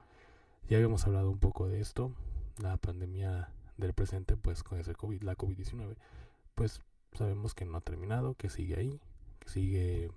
Ya 0.70 0.78
habíamos 0.78 1.06
hablado 1.06 1.30
un 1.30 1.40
poco 1.40 1.68
de 1.68 1.80
esto, 1.80 2.14
la 2.58 2.78
pandemia 2.78 3.50
del 3.78 3.94
presente, 3.94 4.36
pues 4.36 4.64
con 4.64 4.80
ese 4.80 4.96
COVID, 4.96 5.22
la 5.22 5.38
COVID-19, 5.38 5.96
pues 6.56 6.82
sabemos 7.14 7.54
que 7.54 7.66
no 7.66 7.78
ha 7.78 7.82
terminado, 7.82 8.36
que 8.36 8.50
sigue 8.50 8.76
ahí, 8.78 9.00
sigue, 9.46 10.12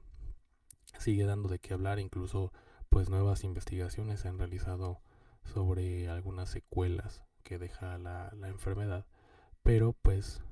sigue 0.99 1.25
dando 1.25 1.49
de 1.49 1.59
qué 1.59 1.75
hablar, 1.75 1.99
incluso 1.99 2.53
pues 2.89 3.09
nuevas 3.09 3.45
investigaciones 3.45 4.21
se 4.21 4.29
han 4.29 4.39
realizado 4.39 5.01
sobre 5.45 6.09
algunas 6.09 6.49
secuelas 6.49 7.23
que 7.43 7.59
deja 7.59 7.99
la, 7.99 8.33
enfermedad, 8.45 9.07
pero 9.63 9.93
pues 9.93 10.43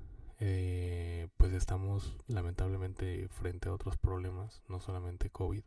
eh, 0.40 1.28
pues 1.36 1.52
estamos 1.52 2.16
lamentablemente 2.26 3.28
frente 3.28 3.68
a 3.68 3.72
otros 3.72 3.96
problemas, 3.96 4.62
no 4.68 4.80
solamente 4.80 5.30
COVID, 5.30 5.62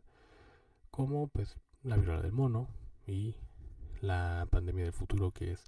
como 0.90 1.28
pues 1.28 1.58
la 1.82 1.96
viruela 1.96 2.22
del 2.22 2.32
mono 2.32 2.68
y 3.06 3.36
la 4.00 4.46
pandemia 4.50 4.84
del 4.84 4.92
futuro 4.92 5.32
que 5.32 5.52
es 5.52 5.64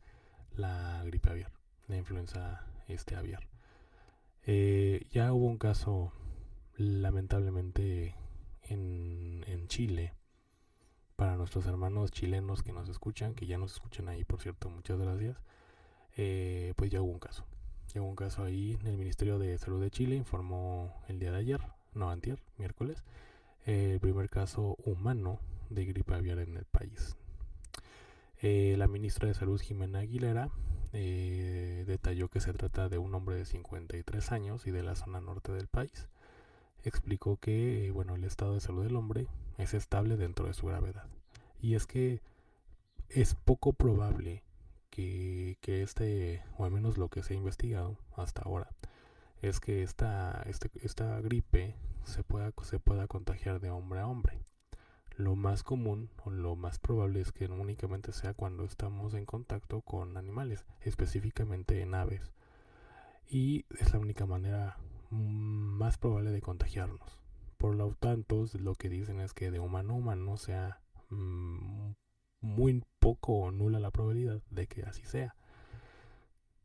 la 0.57 1.03
gripe 1.05 1.31
aviar, 1.31 1.53
la 1.89 1.97
influenza 1.97 2.67
este 2.89 3.17
aviar. 3.17 3.47
Eh, 4.47 5.07
ya 5.11 5.33
hubo 5.33 5.47
un 5.47 5.59
caso 5.59 6.13
lamentablemente 6.77 8.15
en, 8.63 9.45
en 9.47 9.69
Chile 9.69 10.13
para 11.25 11.37
nuestros 11.39 11.65
hermanos 11.65 12.11
chilenos 12.11 12.63
que 12.63 12.75
nos 12.75 12.87
escuchan, 12.91 13.33
que 13.35 13.47
ya 13.47 13.57
nos 13.57 13.73
escuchan 13.73 14.11
ahí, 14.11 14.25
por 14.25 14.43
cierto, 14.43 14.69
muchas 14.69 14.99
gracias, 14.99 15.39
eh, 16.19 16.75
pues 16.77 16.91
ya 16.91 17.01
hubo 17.01 17.13
un 17.13 17.19
caso. 17.19 17.47
Ya 17.95 18.03
hubo 18.03 18.11
un 18.11 18.15
caso 18.15 18.45
ahí, 18.45 18.79
el 18.85 18.99
Ministerio 18.99 19.39
de 19.39 19.57
Salud 19.57 19.81
de 19.81 19.91
Chile 19.91 20.17
informó 20.17 20.93
el 21.09 21.19
día 21.19 21.33
de 21.33 21.39
ayer, 21.39 21.63
no 21.95 22.11
antier, 22.11 22.43
miércoles, 22.59 23.05
el 23.65 24.01
primer 24.01 24.29
caso 24.29 24.77
humano 24.85 25.41
de 25.71 25.87
gripe 25.87 26.13
aviar 26.13 26.41
en 26.41 26.59
el 26.59 26.67
país. 26.67 27.17
Eh, 28.43 28.75
la 28.77 28.87
ministra 28.87 29.27
de 29.27 29.33
Salud, 29.33 29.59
Jimena 29.59 30.01
Aguilera, 30.01 30.51
eh, 30.93 31.85
detalló 31.87 32.29
que 32.29 32.41
se 32.41 32.53
trata 32.53 32.91
de 32.91 32.99
un 32.99 33.15
hombre 33.15 33.37
de 33.37 33.47
53 33.47 34.31
años 34.31 34.67
y 34.67 34.73
de 34.73 34.83
la 34.83 34.95
zona 34.95 35.23
norte 35.23 35.53
del 35.53 35.69
país. 35.69 36.07
Explicó 36.83 37.39
que, 37.39 37.91
bueno, 37.95 38.15
el 38.15 38.25
estado 38.25 38.53
de 38.53 38.61
salud 38.61 38.83
del 38.83 38.97
hombre 38.97 39.27
es 39.59 39.75
estable 39.75 40.17
dentro 40.17 40.47
de 40.47 40.55
su 40.55 40.67
gravedad. 40.67 41.07
Y 41.61 41.75
es 41.75 41.87
que 41.87 42.21
es 43.09 43.35
poco 43.35 43.73
probable 43.73 44.43
que, 44.91 45.59
que 45.61 45.83
este, 45.83 46.43
o 46.59 46.65
al 46.65 46.71
menos 46.71 46.99
lo 46.99 47.09
que 47.09 47.23
se 47.23 47.35
ha 47.35 47.37
investigado 47.37 47.99
hasta 48.17 48.43
ahora, 48.43 48.69
es 49.43 49.61
que 49.61 49.83
esta, 49.83 50.43
este, 50.47 50.71
esta 50.83 51.21
gripe 51.21 51.75
se 52.05 52.23
pueda, 52.23 52.53
se 52.63 52.79
pueda 52.79 53.07
contagiar 53.07 53.61
de 53.61 53.71
hombre 53.71 54.01
a 54.01 54.07
hombre. 54.07 54.39
Lo 55.17 55.37
más 55.37 55.63
común 55.63 56.11
o 56.25 56.31
lo 56.31 56.57
más 56.57 56.79
probable 56.79 57.21
es 57.21 57.31
que 57.31 57.47
únicamente 57.47 58.13
sea 58.13 58.35
cuando 58.35 58.65
estamos 58.65 59.15
en 59.15 59.27
contacto 59.27 59.81
con 59.83 60.17
animales, 60.17 60.65
específicamente 60.81 61.83
en 61.83 61.95
aves. 61.95 62.33
Y 63.29 63.65
es 63.79 63.93
la 63.93 64.01
única 64.01 64.27
manera 64.27 64.77
más 65.11 65.99
probable 65.99 66.31
de 66.31 66.43
contagiarnos. 66.43 67.24
Por 67.65 67.77
lo 67.77 67.95
tanto, 67.95 68.45
lo 68.61 68.75
que 68.75 68.91
dicen 68.91 69.21
es 69.21 69.33
que 69.33 69.51
de 69.51 69.59
humano 69.59 69.95
a 69.95 69.97
humano 69.97 70.37
sea 70.37 70.83
mm, 71.09 71.93
muy 72.43 72.85
poco 72.99 73.39
o 73.39 73.51
nula 73.53 73.81
la 73.81 73.91
probabilidad 73.91 74.43
de 74.51 74.67
que 74.67 74.83
así 74.83 75.03
sea. 75.07 75.35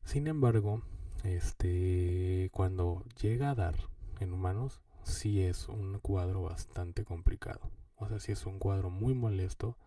Sin 0.03 0.27
embargo, 0.27 0.81
este 1.23 2.49
cuando 2.51 3.05
llega 3.21 3.49
a 3.49 3.55
dar 3.55 3.75
en 4.19 4.33
humanos, 4.33 4.81
sí 5.03 5.41
es 5.41 5.69
un 5.69 5.99
cuadro 5.99 6.41
bastante 6.41 7.05
complicado. 7.05 7.61
O 7.95 8.09
sea, 8.09 8.19
sí 8.19 8.33
es 8.33 8.45
un 8.45 8.59
cuadro 8.59 8.89
muy 8.89 9.13
molesto 9.13 9.77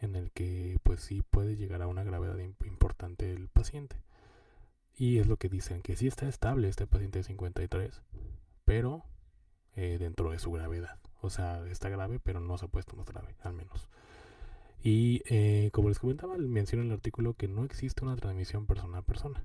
en 0.00 0.16
el 0.16 0.30
que 0.30 0.78
pues 0.82 1.02
sí 1.02 1.20
puede 1.30 1.56
llegar 1.56 1.82
a 1.82 1.88
una 1.88 2.04
gravedad 2.04 2.38
importante 2.38 3.30
el 3.30 3.48
paciente. 3.48 3.96
Y 4.96 5.18
es 5.18 5.26
lo 5.26 5.36
que 5.36 5.50
dicen, 5.50 5.82
que 5.82 5.94
sí 5.94 6.06
está 6.06 6.26
estable 6.26 6.70
este 6.70 6.86
paciente 6.86 7.18
de 7.18 7.24
53, 7.24 8.00
pero 8.64 9.04
eh, 9.76 9.96
dentro 9.98 10.30
de 10.30 10.38
su 10.38 10.50
gravedad. 10.52 10.98
O 11.20 11.30
sea, 11.30 11.66
está 11.68 11.88
grave, 11.88 12.20
pero 12.20 12.40
no 12.40 12.58
se 12.58 12.66
ha 12.66 12.68
puesto 12.68 12.96
más 12.96 13.06
grave, 13.06 13.34
al 13.42 13.54
menos. 13.54 13.88
Y 14.82 15.22
eh, 15.26 15.70
como 15.72 15.88
les 15.88 15.98
comentaba, 15.98 16.36
menciono 16.36 16.82
en 16.82 16.90
el 16.90 16.94
artículo 16.94 17.34
que 17.34 17.48
no 17.48 17.64
existe 17.64 18.04
una 18.04 18.16
transmisión 18.16 18.66
persona 18.66 18.98
a 18.98 19.02
persona 19.02 19.42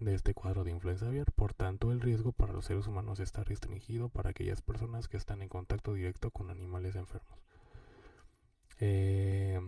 de 0.00 0.14
este 0.14 0.32
cuadro 0.32 0.64
de 0.64 0.70
influenza 0.70 1.06
aviar. 1.06 1.30
Por 1.32 1.52
tanto, 1.52 1.92
el 1.92 2.00
riesgo 2.00 2.32
para 2.32 2.54
los 2.54 2.64
seres 2.64 2.86
humanos 2.86 3.20
está 3.20 3.44
restringido 3.44 4.08
para 4.08 4.30
aquellas 4.30 4.62
personas 4.62 5.08
que 5.08 5.18
están 5.18 5.42
en 5.42 5.48
contacto 5.48 5.94
directo 5.94 6.30
con 6.30 6.50
animales 6.50 6.96
enfermos. 6.96 7.38
Eh, 8.80 9.60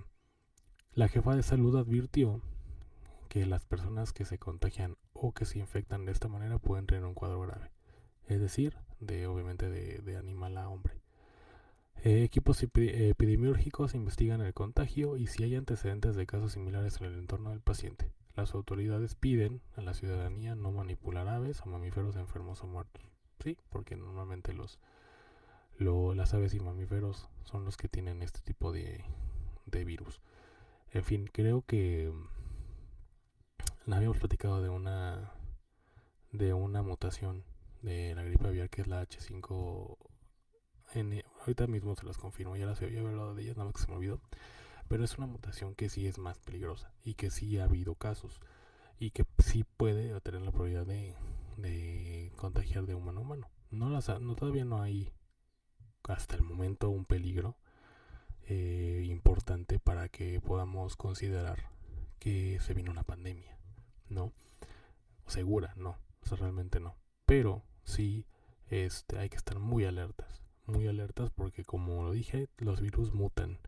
la 0.95 1.09
jefa 1.09 1.37
de 1.37 1.43
salud 1.43 1.77
advirtió 1.77 2.41
que 3.29 3.47
las 3.47 3.65
personas 3.65 4.13
que 4.13 4.25
se 4.25 4.39
contagian 4.39 4.97
o 5.13 5.33
que 5.33 5.45
se 5.45 5.59
infectan 5.59 6.07
de 6.07 6.13
esta 6.13 6.29
manera 6.29 6.59
pueden 6.59 6.87
tener 6.87 7.05
un 7.05 7.15
cuadro 7.15 7.41
grave, 7.41 7.71
es 8.27 8.41
decir, 8.41 8.77
de 9.03 9.27
obviamente 9.27 9.69
de, 9.69 10.17
animal 10.17 10.57
a 10.57 10.69
hombre. 10.69 10.95
Eh, 12.05 12.25
equipos 12.25 12.63
epidemiológicos 12.63 13.95
investigan 13.95 14.41
el 14.41 14.55
contagio 14.55 15.17
y 15.17 15.27
si 15.27 15.45
hay 15.45 15.55
antecedentes 15.55 16.17
de 16.17 16.27
casos 16.27 16.53
similares 16.53 17.01
en 17.01 17.09
el 17.09 17.19
entorno 17.19 17.51
del 17.51 17.61
paciente. 17.61 18.11
Las 18.35 18.55
autoridades 18.55 19.15
piden 19.15 19.61
a 19.77 19.83
la 19.83 19.95
ciudadanía 19.95 20.55
no 20.55 20.73
manipular 20.73 21.29
aves 21.29 21.61
o 21.63 21.67
mamíferos 21.67 22.17
enfermos 22.17 22.63
o 22.63 22.67
muertos. 22.67 23.03
Sí, 23.43 23.59
porque 23.71 23.97
normalmente 23.97 24.53
los 24.53 24.79
las 25.79 26.33
aves 26.33 26.55
y 26.55 26.61
mamíferos 26.61 27.29
son 27.45 27.65
los 27.65 27.77
que 27.77 27.89
tienen 27.89 28.23
este 28.23 28.41
tipo 28.41 28.71
de, 28.73 29.05
de 29.67 29.85
virus. 29.85 30.21
En 30.93 31.05
fin, 31.05 31.29
creo 31.33 31.63
que 31.63 32.13
mm, 33.87 33.93
habíamos 33.93 34.19
platicado 34.19 34.63
de 34.63 34.69
una 34.69 35.33
de 36.31 36.55
una 36.55 36.83
mutación 36.83 37.45
de 37.83 38.15
la 38.15 38.23
gripe 38.23 38.49
aviar 38.49 38.71
que 38.71 38.83
es 38.83 38.87
la 38.87 39.07
H5N. 39.07 41.25
Ahorita 41.41 41.67
mismo 41.67 41.97
se 41.97 42.07
las 42.07 42.19
confirmo, 42.19 42.57
ya 42.57 42.67
las 42.67 42.81
había 42.81 43.01
hablado 43.01 43.35
de 43.35 43.43
ellas, 43.43 43.57
nada 43.57 43.67
más 43.67 43.75
que 43.75 43.83
se 43.83 43.89
me 43.89 43.97
olvidó 43.97 44.21
pero 44.93 45.05
es 45.05 45.17
una 45.17 45.27
mutación 45.27 45.75
que 45.75 45.89
sí 45.89 46.07
es 46.07 46.19
más 46.19 46.39
peligrosa 46.41 46.93
y 47.03 47.15
que 47.15 47.31
sí 47.31 47.59
ha 47.59 47.65
habido 47.65 47.95
casos 47.95 48.43
y 48.99 49.11
que 49.11 49.25
sí 49.39 49.65
puede 49.65 50.21
tener 50.21 50.43
la 50.43 50.53
probabilidad 50.53 50.85
de, 50.85 52.31
contagiar 52.37 52.85
de 52.85 52.95
humano 52.95 53.21
a 53.21 53.23
humano. 53.23 53.51
No, 53.71 53.89
las, 53.89 54.11
no 54.21 54.35
todavía 54.35 54.67
no 54.67 54.83
hay 54.83 55.11
hasta 56.03 56.37
el 56.37 56.43
momento 56.43 56.91
un 56.91 57.07
peligro 57.07 57.57
eh, 58.49 59.07
importante 59.09 59.79
para 59.79 60.11
que 60.11 60.43
podamos 60.43 60.97
considerar 60.97 61.71
que 62.19 62.61
se 62.61 62.75
vino 62.75 62.91
una 62.91 63.03
pandemia, 63.03 63.57
¿no? 64.11 64.35
Segura, 65.27 65.73
no, 65.77 65.97
o 66.31 66.37
realmente 66.37 66.81
no. 66.81 66.97
Pero 67.25 67.63
sí 67.85 68.27
este, 68.71 69.19
hay 69.19 69.29
que 69.29 69.37
estar 69.37 69.59
muy 69.59 69.85
alertas, 69.85 70.43
muy 70.67 70.87
alertas 70.89 71.31
porque 71.31 71.65
como 71.65 72.03
lo 72.03 72.13
dije, 72.13 72.49
los 72.59 72.81
virus 72.81 73.13
mutan 73.13 73.59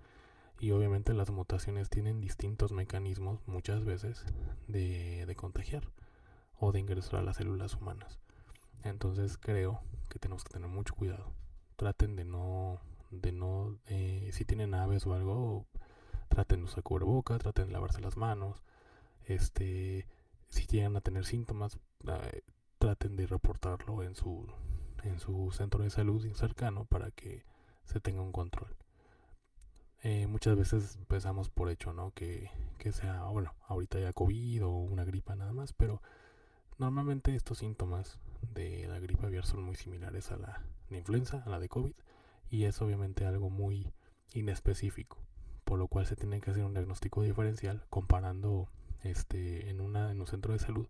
y 0.58 0.70
obviamente 0.70 1.12
las 1.12 1.30
mutaciones 1.30 1.90
tienen 1.90 2.20
distintos 2.20 2.72
mecanismos 2.72 3.40
muchas 3.46 3.84
veces 3.84 4.24
de, 4.66 5.32
contagiar 5.36 5.82
o 6.58 6.72
de 6.72 6.80
ingresar 6.80 7.16
a 7.16 7.22
las 7.22 7.36
células 7.36 7.74
humanas. 7.74 8.18
Entonces 8.82 9.36
creo 9.36 9.82
que 10.08 10.18
tenemos 10.18 10.44
que 10.44 10.54
tener 10.54 10.68
mucho 10.68 10.94
cuidado. 10.94 11.32
Traten 11.76 12.16
de 12.16 12.24
no, 12.24 12.80
de 13.10 13.32
no, 13.32 13.78
eh, 13.88 14.30
si 14.32 14.44
tienen 14.44 14.74
aves 14.74 15.06
o 15.06 15.14
algo, 15.14 15.66
traten 16.28 16.60
de 16.60 16.64
usar 16.64 16.82
cubrebocas, 16.82 17.40
traten 17.40 17.66
de 17.66 17.72
lavarse 17.72 18.00
las 18.00 18.16
manos. 18.16 18.62
Este, 19.26 20.06
si 20.48 20.66
llegan 20.66 20.96
a 20.96 21.00
tener 21.00 21.26
síntomas, 21.26 21.78
eh, 22.06 22.42
traten 22.84 23.16
de 23.16 23.26
reportarlo 23.26 24.02
en 24.02 24.14
su, 24.14 24.46
en 25.04 25.18
su 25.18 25.50
centro 25.52 25.82
de 25.82 25.88
salud 25.88 26.22
cercano 26.34 26.84
para 26.84 27.10
que 27.12 27.42
se 27.86 27.98
tenga 27.98 28.20
un 28.20 28.30
control. 28.30 28.76
Eh, 30.02 30.26
muchas 30.26 30.54
veces 30.54 30.98
pensamos 31.08 31.48
por 31.48 31.70
hecho, 31.70 31.94
¿no? 31.94 32.10
Que, 32.10 32.50
que 32.76 32.92
sea, 32.92 33.24
bueno, 33.24 33.54
ahorita 33.68 33.98
ya 34.00 34.12
COVID 34.12 34.66
o 34.66 34.70
una 34.70 35.04
gripa 35.04 35.34
nada 35.34 35.54
más, 35.54 35.72
pero 35.72 36.02
normalmente 36.76 37.34
estos 37.34 37.56
síntomas 37.56 38.20
de 38.52 38.86
la 38.86 39.00
gripe 39.00 39.24
aviar 39.24 39.46
son 39.46 39.62
muy 39.62 39.76
similares 39.76 40.30
a 40.30 40.36
la 40.36 40.62
de 40.90 40.98
influenza, 40.98 41.42
a 41.46 41.48
la 41.48 41.60
de 41.60 41.70
COVID, 41.70 41.94
y 42.50 42.64
es 42.64 42.82
obviamente 42.82 43.24
algo 43.24 43.48
muy 43.48 43.94
inespecífico, 44.34 45.16
por 45.64 45.78
lo 45.78 45.88
cual 45.88 46.04
se 46.04 46.16
tiene 46.16 46.42
que 46.42 46.50
hacer 46.50 46.66
un 46.66 46.74
diagnóstico 46.74 47.22
diferencial 47.22 47.86
comparando 47.88 48.68
este 49.04 49.70
en 49.70 49.80
una 49.80 50.10
en 50.10 50.20
un 50.20 50.26
centro 50.26 50.52
de 50.52 50.58
salud 50.58 50.86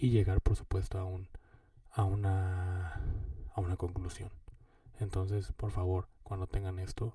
y 0.00 0.10
llegar 0.10 0.40
por 0.40 0.56
supuesto 0.56 0.98
a 0.98 1.04
un 1.04 1.28
a 1.90 2.04
una 2.04 3.02
a 3.54 3.60
una 3.60 3.76
conclusión. 3.76 4.30
Entonces, 5.00 5.52
por 5.52 5.70
favor, 5.70 6.08
cuando 6.22 6.46
tengan 6.46 6.78
esto, 6.78 7.14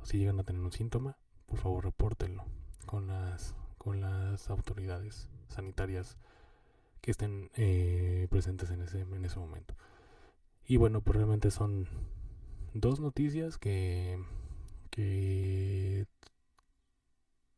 o 0.00 0.04
si 0.04 0.18
llegan 0.18 0.38
a 0.40 0.44
tener 0.44 0.62
un 0.62 0.72
síntoma, 0.72 1.16
por 1.46 1.58
favor 1.58 1.84
repórtenlo 1.84 2.44
con 2.86 3.06
las, 3.08 3.54
con 3.76 4.00
las 4.00 4.50
autoridades 4.50 5.28
sanitarias 5.48 6.16
que 7.00 7.10
estén 7.10 7.50
eh, 7.54 8.26
presentes 8.30 8.70
en 8.70 8.82
ese, 8.82 9.00
en 9.00 9.24
ese 9.24 9.38
momento. 9.38 9.74
Y 10.66 10.76
bueno, 10.76 11.00
pues 11.00 11.16
realmente 11.16 11.50
son 11.50 11.88
dos 12.74 13.00
noticias 13.00 13.58
que, 13.58 14.22
que, 14.90 16.06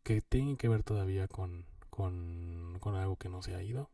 que 0.02 0.20
tienen 0.20 0.56
que 0.56 0.68
ver 0.68 0.82
todavía 0.82 1.26
con, 1.28 1.66
con, 1.90 2.78
con 2.80 2.94
algo 2.94 3.16
que 3.16 3.28
no 3.28 3.42
se 3.42 3.54
ha 3.54 3.62
ido 3.62 3.90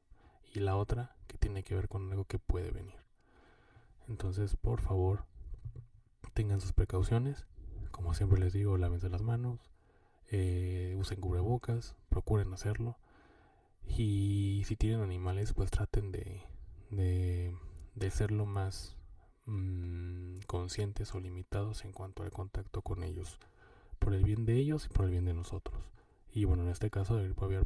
y 0.56 0.60
la 0.60 0.76
otra 0.76 1.16
que 1.26 1.38
tiene 1.38 1.62
que 1.62 1.74
ver 1.74 1.88
con 1.88 2.10
algo 2.10 2.24
que 2.24 2.38
puede 2.38 2.70
venir. 2.70 2.96
Entonces, 4.08 4.56
por 4.56 4.80
favor, 4.80 5.24
tengan 6.34 6.60
sus 6.60 6.72
precauciones 6.72 7.46
como 7.96 8.12
siempre 8.12 8.38
les 8.38 8.52
digo, 8.52 8.76
lávense 8.76 9.08
las 9.08 9.22
manos, 9.22 9.58
eh, 10.30 10.94
usen 10.98 11.18
cubrebocas, 11.18 11.96
procuren 12.10 12.52
hacerlo. 12.52 12.98
Y 13.88 14.64
si 14.66 14.76
tienen 14.76 15.00
animales, 15.00 15.54
pues 15.54 15.70
traten 15.70 16.12
de, 16.12 16.42
de, 16.90 18.10
ser 18.10 18.32
lo 18.32 18.44
más 18.44 18.96
mm, 19.46 20.40
conscientes 20.46 21.14
o 21.14 21.20
limitados 21.20 21.86
en 21.86 21.92
cuanto 21.92 22.22
al 22.22 22.32
contacto 22.32 22.82
con 22.82 23.02
ellos, 23.02 23.38
por 23.98 24.12
el 24.12 24.24
bien 24.24 24.44
de 24.44 24.56
ellos 24.56 24.84
y 24.84 24.88
por 24.90 25.06
el 25.06 25.12
bien 25.12 25.24
de 25.24 25.32
nosotros. 25.32 25.80
Y 26.34 26.44
bueno, 26.44 26.64
en 26.64 26.68
este 26.68 26.90
caso 26.90 27.16
de 27.16 27.24
gripe 27.24 27.64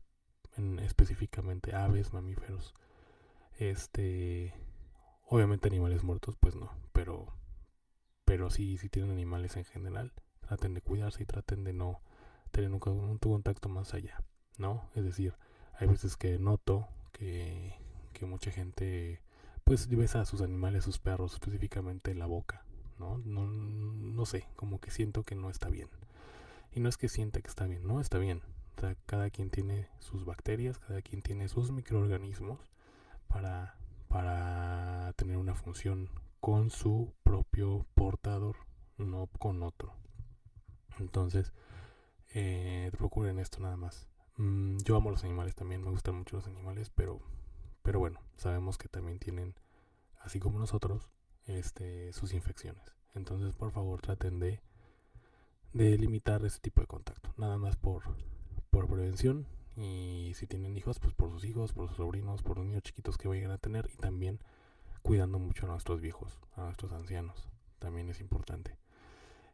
específicamente 0.81 1.75
aves, 1.75 2.13
mamíferos, 2.13 2.75
este, 3.59 4.55
obviamente 5.27 5.69
animales 5.69 6.03
muertos, 6.03 6.37
pues 6.39 6.55
no, 6.55 6.71
pero 6.93 7.33
pero 8.25 8.49
sí, 8.49 8.79
si 8.79 8.89
tienen 8.89 9.11
animales 9.11 9.57
en 9.57 9.65
general, 9.65 10.13
traten 10.41 10.73
de 10.73 10.83
cuidarse 10.83 11.25
y 11.25 11.27
traten 11.27 11.65
de 11.65 11.73
no 11.73 12.01
tener 12.53 12.71
un, 12.71 12.79
contacto 12.79 13.69
más 13.69 13.93
allá, 13.93 14.23
¿no? 14.57 14.89
Es 14.95 15.03
decir, 15.03 15.35
hay 15.75 15.89
veces 15.89 16.17
que 16.17 16.39
noto 16.39 16.87
que, 17.11 17.75
que 18.13 18.27
mucha 18.27 18.53
gente 18.53 19.21
pues 19.65 19.89
besa 19.89 20.21
a 20.21 20.27
sus 20.27 20.43
animales, 20.43 20.85
sus 20.85 20.99
perros, 20.99 21.33
específicamente 21.35 22.15
la 22.15 22.27
boca, 22.27 22.65
¿no? 22.99 23.19
¿no? 23.19 23.47
No 23.47 24.27
sé, 24.27 24.47
como 24.55 24.81
que 24.81 24.93
siento 24.93 25.25
que 25.25 25.35
no 25.35 25.51
está 25.51 25.69
bien. 25.69 25.89
Y 26.73 26.81
no 26.81 26.89
es 26.89 26.97
que 26.97 27.09
sienta 27.09 27.41
que 27.41 27.49
está 27.49 27.67
bien, 27.67 27.85
no 27.85 28.01
está 28.01 28.19
bien. 28.19 28.43
Cada 29.07 29.31
quien 29.31 29.51
tiene 29.51 29.89
sus 29.99 30.25
bacterias, 30.25 30.79
cada 30.79 31.03
quien 31.03 31.23
tiene 31.23 31.49
sus 31.49 31.71
microorganismos 31.71 32.59
para, 33.29 33.77
para 34.09 35.13
tener 35.17 35.37
una 35.37 35.55
función 35.55 36.09
con 36.41 36.71
su 36.71 37.13
propio 37.23 37.85
portador, 37.95 38.57
no 38.97 39.29
con 39.39 39.63
otro. 39.63 39.93
Entonces, 40.99 41.53
eh, 42.33 42.91
procuren 42.97 43.39
esto 43.39 43.61
nada 43.61 43.77
más. 43.77 44.09
Mm, 44.37 44.79
yo 44.79 44.97
amo 44.97 45.11
los 45.11 45.25
animales 45.25 45.55
también, 45.55 45.83
me 45.83 45.91
gustan 45.91 46.15
mucho 46.17 46.37
los 46.37 46.47
animales, 46.47 46.91
pero, 46.91 47.21
pero 47.83 47.99
bueno, 47.99 48.21
sabemos 48.37 48.79
que 48.79 48.89
también 48.89 49.19
tienen, 49.19 49.55
así 50.21 50.41
como 50.41 50.59
nosotros, 50.59 51.11
este, 51.45 52.13
sus 52.13 52.33
infecciones. 52.33 52.95
Entonces, 53.15 53.55
por 53.55 53.73
favor, 53.73 54.01
traten 54.01 54.39
de, 54.39 54.63
de 55.73 55.99
limitar 55.99 56.45
ese 56.45 56.61
tipo 56.61 56.81
de 56.81 56.87
contacto. 56.87 57.35
Nada 57.37 57.59
más 57.59 57.77
por, 57.77 58.05
por 58.81 58.97
prevención. 58.97 59.47
Y 59.77 60.33
si 60.35 60.47
tienen 60.47 60.77
hijos, 60.77 60.99
pues 61.01 61.15
por 61.15 61.31
sus 61.31 61.45
hijos, 61.45 61.73
por 61.73 61.89
sus 61.89 61.99
sobrinos, 61.99 62.43
por 62.43 62.59
los 62.59 62.67
niños 62.67 62.83
chiquitos 62.83 63.19
que 63.19 63.29
vayan 63.29 63.51
a 63.51 63.59
tener. 63.59 63.91
Y 63.93 63.97
también 63.97 64.41
cuidando 65.03 65.39
mucho 65.39 65.67
a 65.67 65.69
nuestros 65.69 66.01
viejos, 66.01 66.39
a 66.57 66.65
nuestros 66.65 66.93
ancianos. 66.93 67.49
También 67.79 68.09
es 68.09 68.21
importante. 68.21 68.77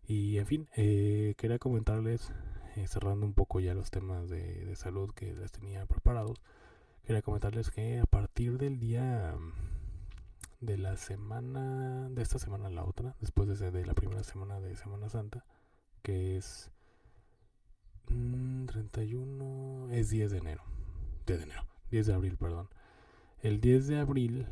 Y 0.07 0.39
en 0.39 0.47
fin, 0.47 0.69
eh, 0.77 1.35
quería 1.37 1.59
comentarles, 1.59 2.31
eh, 2.77 2.87
cerrando 2.87 3.27
un 3.27 3.35
poco 3.35 3.59
ya 3.59 3.75
los 3.75 3.91
temas 3.91 4.29
de, 4.29 4.65
de, 4.65 4.77
salud 4.77 5.11
que 5.13 5.35
les 5.35 5.51
tenía 5.51 5.85
preparados, 5.87 6.41
quería 7.05 7.23
comentarles 7.23 7.71
que 7.71 7.99
a 7.99 8.07
partir 8.07 8.59
del 8.59 8.79
día 8.79 9.35
de 10.61 10.79
la 10.79 10.97
semana, 10.97 12.09
de 12.11 12.23
esta 12.23 12.39
semana 12.39 12.69
a 12.69 12.71
la 12.71 12.85
otra, 12.85 13.17
después 13.21 13.49
de, 13.59 13.71
de 13.73 13.87
la 13.87 13.95
primera 13.95 14.23
semana 14.23 14.61
de 14.61 14.77
Semana 14.77 15.09
Santa, 15.09 15.45
que 16.03 16.37
es 16.37 16.71
31, 18.07 19.87
mm, 19.87 19.91
es 19.93 20.11
10 20.11 20.31
de 20.31 20.39
enero, 20.39 20.63
10 21.27 21.39
de 21.39 21.45
enero, 21.45 21.67
10 21.91 22.07
de 22.07 22.15
abril, 22.15 22.37
perdón. 22.37 22.69
El 23.41 23.61
10 23.61 23.87
de 23.89 23.99
abril, 23.99 24.47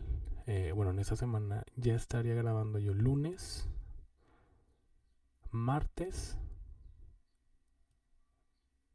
eh, 0.47 0.73
bueno, 0.75 0.91
en 0.91 0.99
esta 0.99 1.17
semana 1.17 1.65
ya 1.77 1.95
estaría 1.95 2.35
grabando 2.35 2.79
yo 2.79 2.95
lunes, 2.95 3.69
martes 5.51 6.37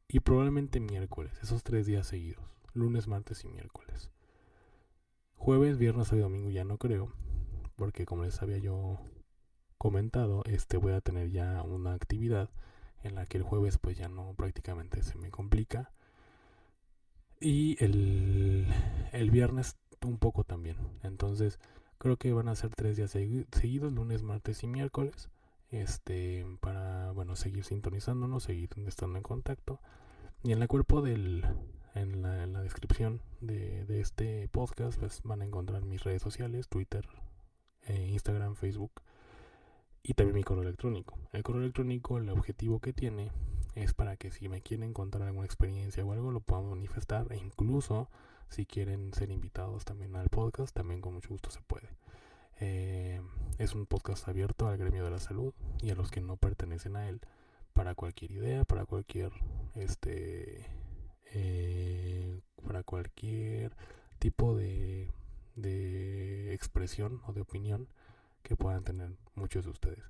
y 0.08 0.20
probablemente 0.20 0.80
miércoles, 0.80 1.32
esos 1.42 1.64
tres 1.64 1.86
días 1.86 2.08
seguidos, 2.08 2.44
lunes, 2.74 3.08
martes 3.08 3.44
y 3.44 3.48
miércoles. 3.48 4.12
Jueves, 5.36 5.78
viernes 5.78 6.12
y 6.12 6.18
domingo 6.18 6.50
ya 6.50 6.66
no 6.66 6.78
creo, 6.78 7.14
porque 7.76 8.06
como 8.06 8.24
les 8.24 8.42
había 8.42 8.58
yo 8.58 9.00
comentado, 9.78 10.44
este 10.46 10.78
voy 10.78 10.92
a 10.94 11.02
tener 11.02 11.32
ya 11.32 11.64
una 11.64 11.94
actividad 11.94 12.50
en 13.04 13.16
la 13.16 13.26
que 13.26 13.38
el 13.38 13.44
jueves 13.44 13.78
pues 13.78 13.98
ya 13.98 14.10
no 14.10 14.34
prácticamente 14.34 15.04
se 15.04 15.18
me 15.18 15.32
complica. 15.32 15.92
Y 17.40 17.82
el, 17.84 18.68
el 19.12 19.32
viernes 19.32 19.78
un 20.06 20.18
poco 20.18 20.44
también. 20.44 20.78
Entonces 21.04 21.60
creo 21.98 22.18
que 22.18 22.34
van 22.34 22.50
a 22.50 22.56
ser 22.56 22.74
tres 22.76 22.98
días 22.98 23.12
seguidos, 23.12 23.94
lunes, 23.94 24.24
martes 24.24 24.64
y 24.64 24.68
miércoles. 24.68 25.30
Este, 25.72 26.46
para, 26.62 27.12
bueno, 27.12 27.36
seguir 27.36 27.64
sintonizándonos, 27.64 28.44
seguir 28.44 28.70
estando 28.88 29.18
en 29.18 29.24
contacto. 29.24 29.80
Y 30.44 30.52
en 30.52 30.62
el 30.62 30.68
cuerpo 30.68 31.02
del, 31.02 31.46
en 31.94 32.22
la, 32.22 32.64
descripción 32.64 33.22
de, 33.42 33.86
de, 33.86 34.02
este 34.02 34.48
podcast 34.50 35.00
pues 35.00 35.22
van 35.24 35.42
a 35.42 35.46
encontrar 35.46 35.84
mis 35.84 36.04
redes 36.04 36.22
sociales, 36.22 36.70
Twitter, 36.70 37.08
eh, 37.88 38.08
Instagram, 38.12 38.56
Facebook 38.56 38.92
y 40.04 40.14
también 40.14 40.36
mi 40.36 40.44
correo 40.44 40.64
electrónico. 40.64 41.18
El 41.32 41.44
correo 41.44 41.62
electrónico, 41.62 42.18
el 42.18 42.30
objetivo 42.30 42.80
que 42.80 42.94
tiene 42.94 43.32
es 43.76 43.94
para 43.94 44.18
que 44.18 44.32
si 44.32 44.50
me 44.50 44.62
quieren 44.62 44.94
contar 44.94 45.22
alguna 45.22 45.46
experiencia 45.46 46.04
o 46.04 46.12
algo, 46.12 46.32
lo 46.32 46.40
puedan 46.42 46.70
manifestar 46.70 47.32
e 47.32 47.38
incluso 47.38 48.10
si 48.50 48.66
quieren 48.66 49.14
ser 49.14 49.32
invitados 49.32 49.86
también 49.86 50.16
al 50.16 50.30
podcast, 50.30 50.76
también 50.76 51.02
con 51.02 51.14
mucho 51.14 51.30
gusto 51.30 51.52
se 51.52 51.62
puede. 51.62 51.90
Eh, 52.60 53.22
es 53.58 53.74
un 53.74 53.86
podcast 53.86 54.28
abierto 54.28 54.68
al 54.68 54.78
gremio 54.78 55.04
de 55.04 55.12
la 55.12 55.20
salud 55.20 55.54
y 55.82 55.92
a 55.92 55.96
los 55.96 56.12
que 56.12 56.22
no 56.22 56.36
pertenecen 56.36 56.96
a 56.96 57.08
él 57.08 57.22
para 57.74 57.96
cualquier 57.96 58.32
idea, 58.32 58.66
para 58.66 58.86
cualquier 58.86 59.32
este 59.76 60.66
eh, 61.32 62.42
para 62.66 62.84
cualquier 62.84 63.72
tipo 64.18 64.56
de, 64.56 65.10
de 65.56 66.54
expresión 66.54 67.22
o 67.28 67.34
de 67.34 67.42
opinión 67.42 67.88
que 68.44 68.56
puedan 68.56 68.84
tener 68.84 69.16
muchos 69.36 69.66
de 69.66 69.72
ustedes. 69.72 70.04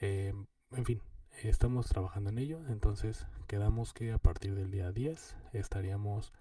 Eh, 0.00 0.32
en 0.72 0.84
fin, 0.84 1.02
estamos 1.42 1.86
trabajando 1.88 2.30
en 2.30 2.38
ello, 2.38 2.60
entonces 2.68 3.26
quedamos 3.46 3.92
que 3.92 4.12
a 4.12 4.18
partir 4.18 4.54
del 4.54 4.70
día 4.70 4.92
10 4.92 5.36
estaríamos 5.52 6.32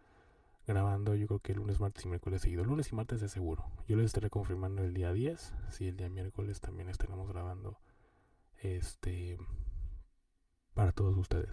grabando 0.67 1.15
yo 1.15 1.27
creo 1.27 1.39
que 1.39 1.53
lunes, 1.53 1.79
martes 1.79 2.05
y 2.05 2.07
miércoles 2.07 2.41
seguido. 2.41 2.63
Lunes 2.63 2.91
y 2.91 2.95
martes 2.95 3.21
de 3.21 3.29
seguro. 3.29 3.65
Yo 3.87 3.95
les 3.97 4.07
estaré 4.07 4.29
confirmando 4.29 4.83
el 4.83 4.93
día 4.93 5.13
10. 5.13 5.53
Si 5.69 5.87
el 5.87 5.97
día 5.97 6.09
miércoles 6.09 6.59
también 6.59 6.89
estaremos 6.89 7.27
grabando 7.29 7.77
este 8.61 9.37
para 10.73 10.91
todos 10.91 11.15
ustedes. 11.17 11.49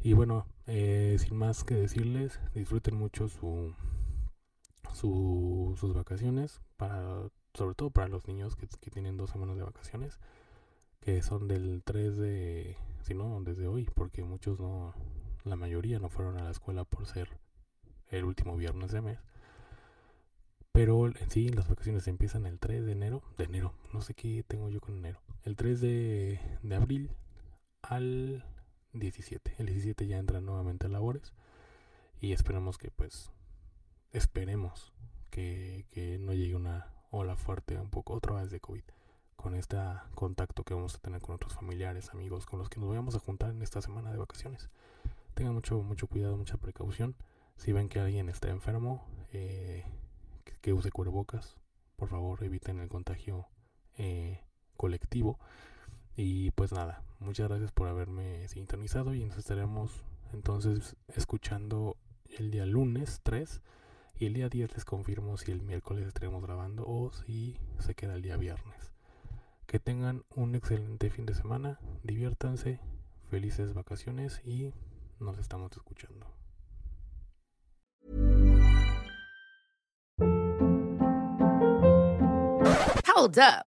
Y 0.00 0.12
bueno, 0.12 0.46
eh, 0.66 1.16
sin 1.18 1.36
más 1.36 1.64
que 1.64 1.74
decirles, 1.74 2.40
disfruten 2.54 2.96
mucho 2.96 3.28
su, 3.28 3.74
su, 4.92 5.74
sus 5.78 5.94
vacaciones 5.94 6.60
para 6.76 7.30
sobre 7.54 7.74
todo 7.74 7.90
para 7.90 8.08
los 8.08 8.26
niños 8.26 8.56
que, 8.56 8.66
tienen 8.90 9.16
dos 9.16 9.30
semanas 9.30 9.56
de 9.56 9.64
vacaciones, 9.64 10.18
que 11.00 11.22
son 11.22 11.48
del 11.48 11.82
3 11.84 12.16
de, 12.16 12.76
si 13.02 13.14
no, 13.14 13.40
desde 13.42 13.66
hoy, 13.66 13.88
porque 13.94 14.24
muchos 14.24 14.60
no, 14.60 14.94
la 15.44 15.56
mayoría 15.56 15.98
no 15.98 16.08
fueron 16.08 16.36
a 16.38 16.44
la 16.44 16.50
escuela 16.50 16.84
por 16.84 17.06
ser 17.06 17.28
el 18.08 18.24
último 18.24 18.56
viernes 18.56 18.92
de 18.92 19.00
mes. 19.00 19.18
Pero 20.72 21.06
en 21.06 21.30
sí, 21.30 21.48
las 21.48 21.68
vacaciones 21.68 22.08
empiezan 22.08 22.46
el 22.46 22.58
3 22.58 22.84
de 22.84 22.92
enero, 22.92 23.22
de 23.38 23.44
enero, 23.44 23.74
no 23.92 24.00
sé 24.00 24.14
qué 24.14 24.42
tengo 24.42 24.68
yo 24.68 24.80
con 24.80 24.96
enero, 24.96 25.20
el 25.44 25.54
3 25.54 25.80
de, 25.80 26.40
de 26.62 26.74
abril 26.74 27.10
al 27.82 28.44
17. 28.92 29.54
El 29.58 29.66
17 29.66 30.06
ya 30.08 30.18
entran 30.18 30.44
nuevamente 30.44 30.86
a 30.86 30.90
labores 30.90 31.32
y 32.20 32.32
esperamos 32.32 32.78
que 32.78 32.90
pues, 32.90 33.30
esperemos 34.12 34.92
que, 35.30 35.86
que 35.90 36.18
no 36.18 36.32
llegue 36.32 36.56
una 36.56 36.93
ola 37.14 37.36
fuerte, 37.36 37.78
un 37.78 37.90
poco 37.90 38.14
otra 38.14 38.34
vez 38.34 38.50
de 38.50 38.60
COVID, 38.60 38.82
con 39.36 39.54
este 39.54 39.76
contacto 40.14 40.64
que 40.64 40.74
vamos 40.74 40.94
a 40.94 40.98
tener 40.98 41.20
con 41.20 41.34
otros 41.34 41.54
familiares, 41.54 42.10
amigos, 42.10 42.46
con 42.46 42.58
los 42.58 42.68
que 42.68 42.80
nos 42.80 42.94
vamos 42.94 43.14
a 43.14 43.20
juntar 43.20 43.50
en 43.50 43.62
esta 43.62 43.80
semana 43.80 44.10
de 44.10 44.18
vacaciones. 44.18 44.68
Tengan 45.34 45.54
mucho, 45.54 45.80
mucho 45.82 46.06
cuidado, 46.06 46.36
mucha 46.36 46.56
precaución. 46.56 47.14
Si 47.56 47.72
ven 47.72 47.88
que 47.88 48.00
alguien 48.00 48.28
está 48.28 48.50
enfermo, 48.50 49.04
eh, 49.32 49.84
que, 50.60 50.72
use 50.72 50.90
cubrebocas. 50.90 51.56
Por 51.96 52.08
favor, 52.08 52.42
eviten 52.42 52.80
el 52.80 52.88
contagio 52.88 53.46
eh, 53.96 54.40
colectivo. 54.76 55.38
Y 56.16 56.50
pues 56.52 56.72
nada, 56.72 57.02
muchas 57.18 57.48
gracias 57.48 57.72
por 57.72 57.88
haberme 57.88 58.46
sintonizado 58.48 59.14
y 59.14 59.24
nos 59.24 59.38
estaremos 59.38 60.04
entonces 60.32 60.96
escuchando 61.08 61.96
el 62.38 62.50
día 62.50 62.66
lunes 62.66 63.20
3 63.22 63.60
y 64.18 64.26
el 64.26 64.34
día 64.34 64.48
10 64.48 64.74
les 64.74 64.84
confirmo 64.84 65.36
si 65.36 65.50
el 65.52 65.62
miércoles 65.62 66.06
estaremos 66.06 66.42
grabando 66.42 66.84
o 66.86 67.10
si 67.12 67.56
se 67.78 67.94
queda 67.94 68.14
el 68.14 68.22
día 68.22 68.36
viernes. 68.36 68.92
Que 69.66 69.78
tengan 69.80 70.24
un 70.34 70.54
excelente 70.54 71.10
fin 71.10 71.26
de 71.26 71.34
semana, 71.34 71.78
diviértanse, 72.02 72.80
felices 73.30 73.74
vacaciones 73.74 74.40
y 74.44 74.72
nos 75.18 75.38
estamos 75.38 75.72
escuchando. 75.72 76.26
Hold 83.16 83.38
up. 83.38 83.73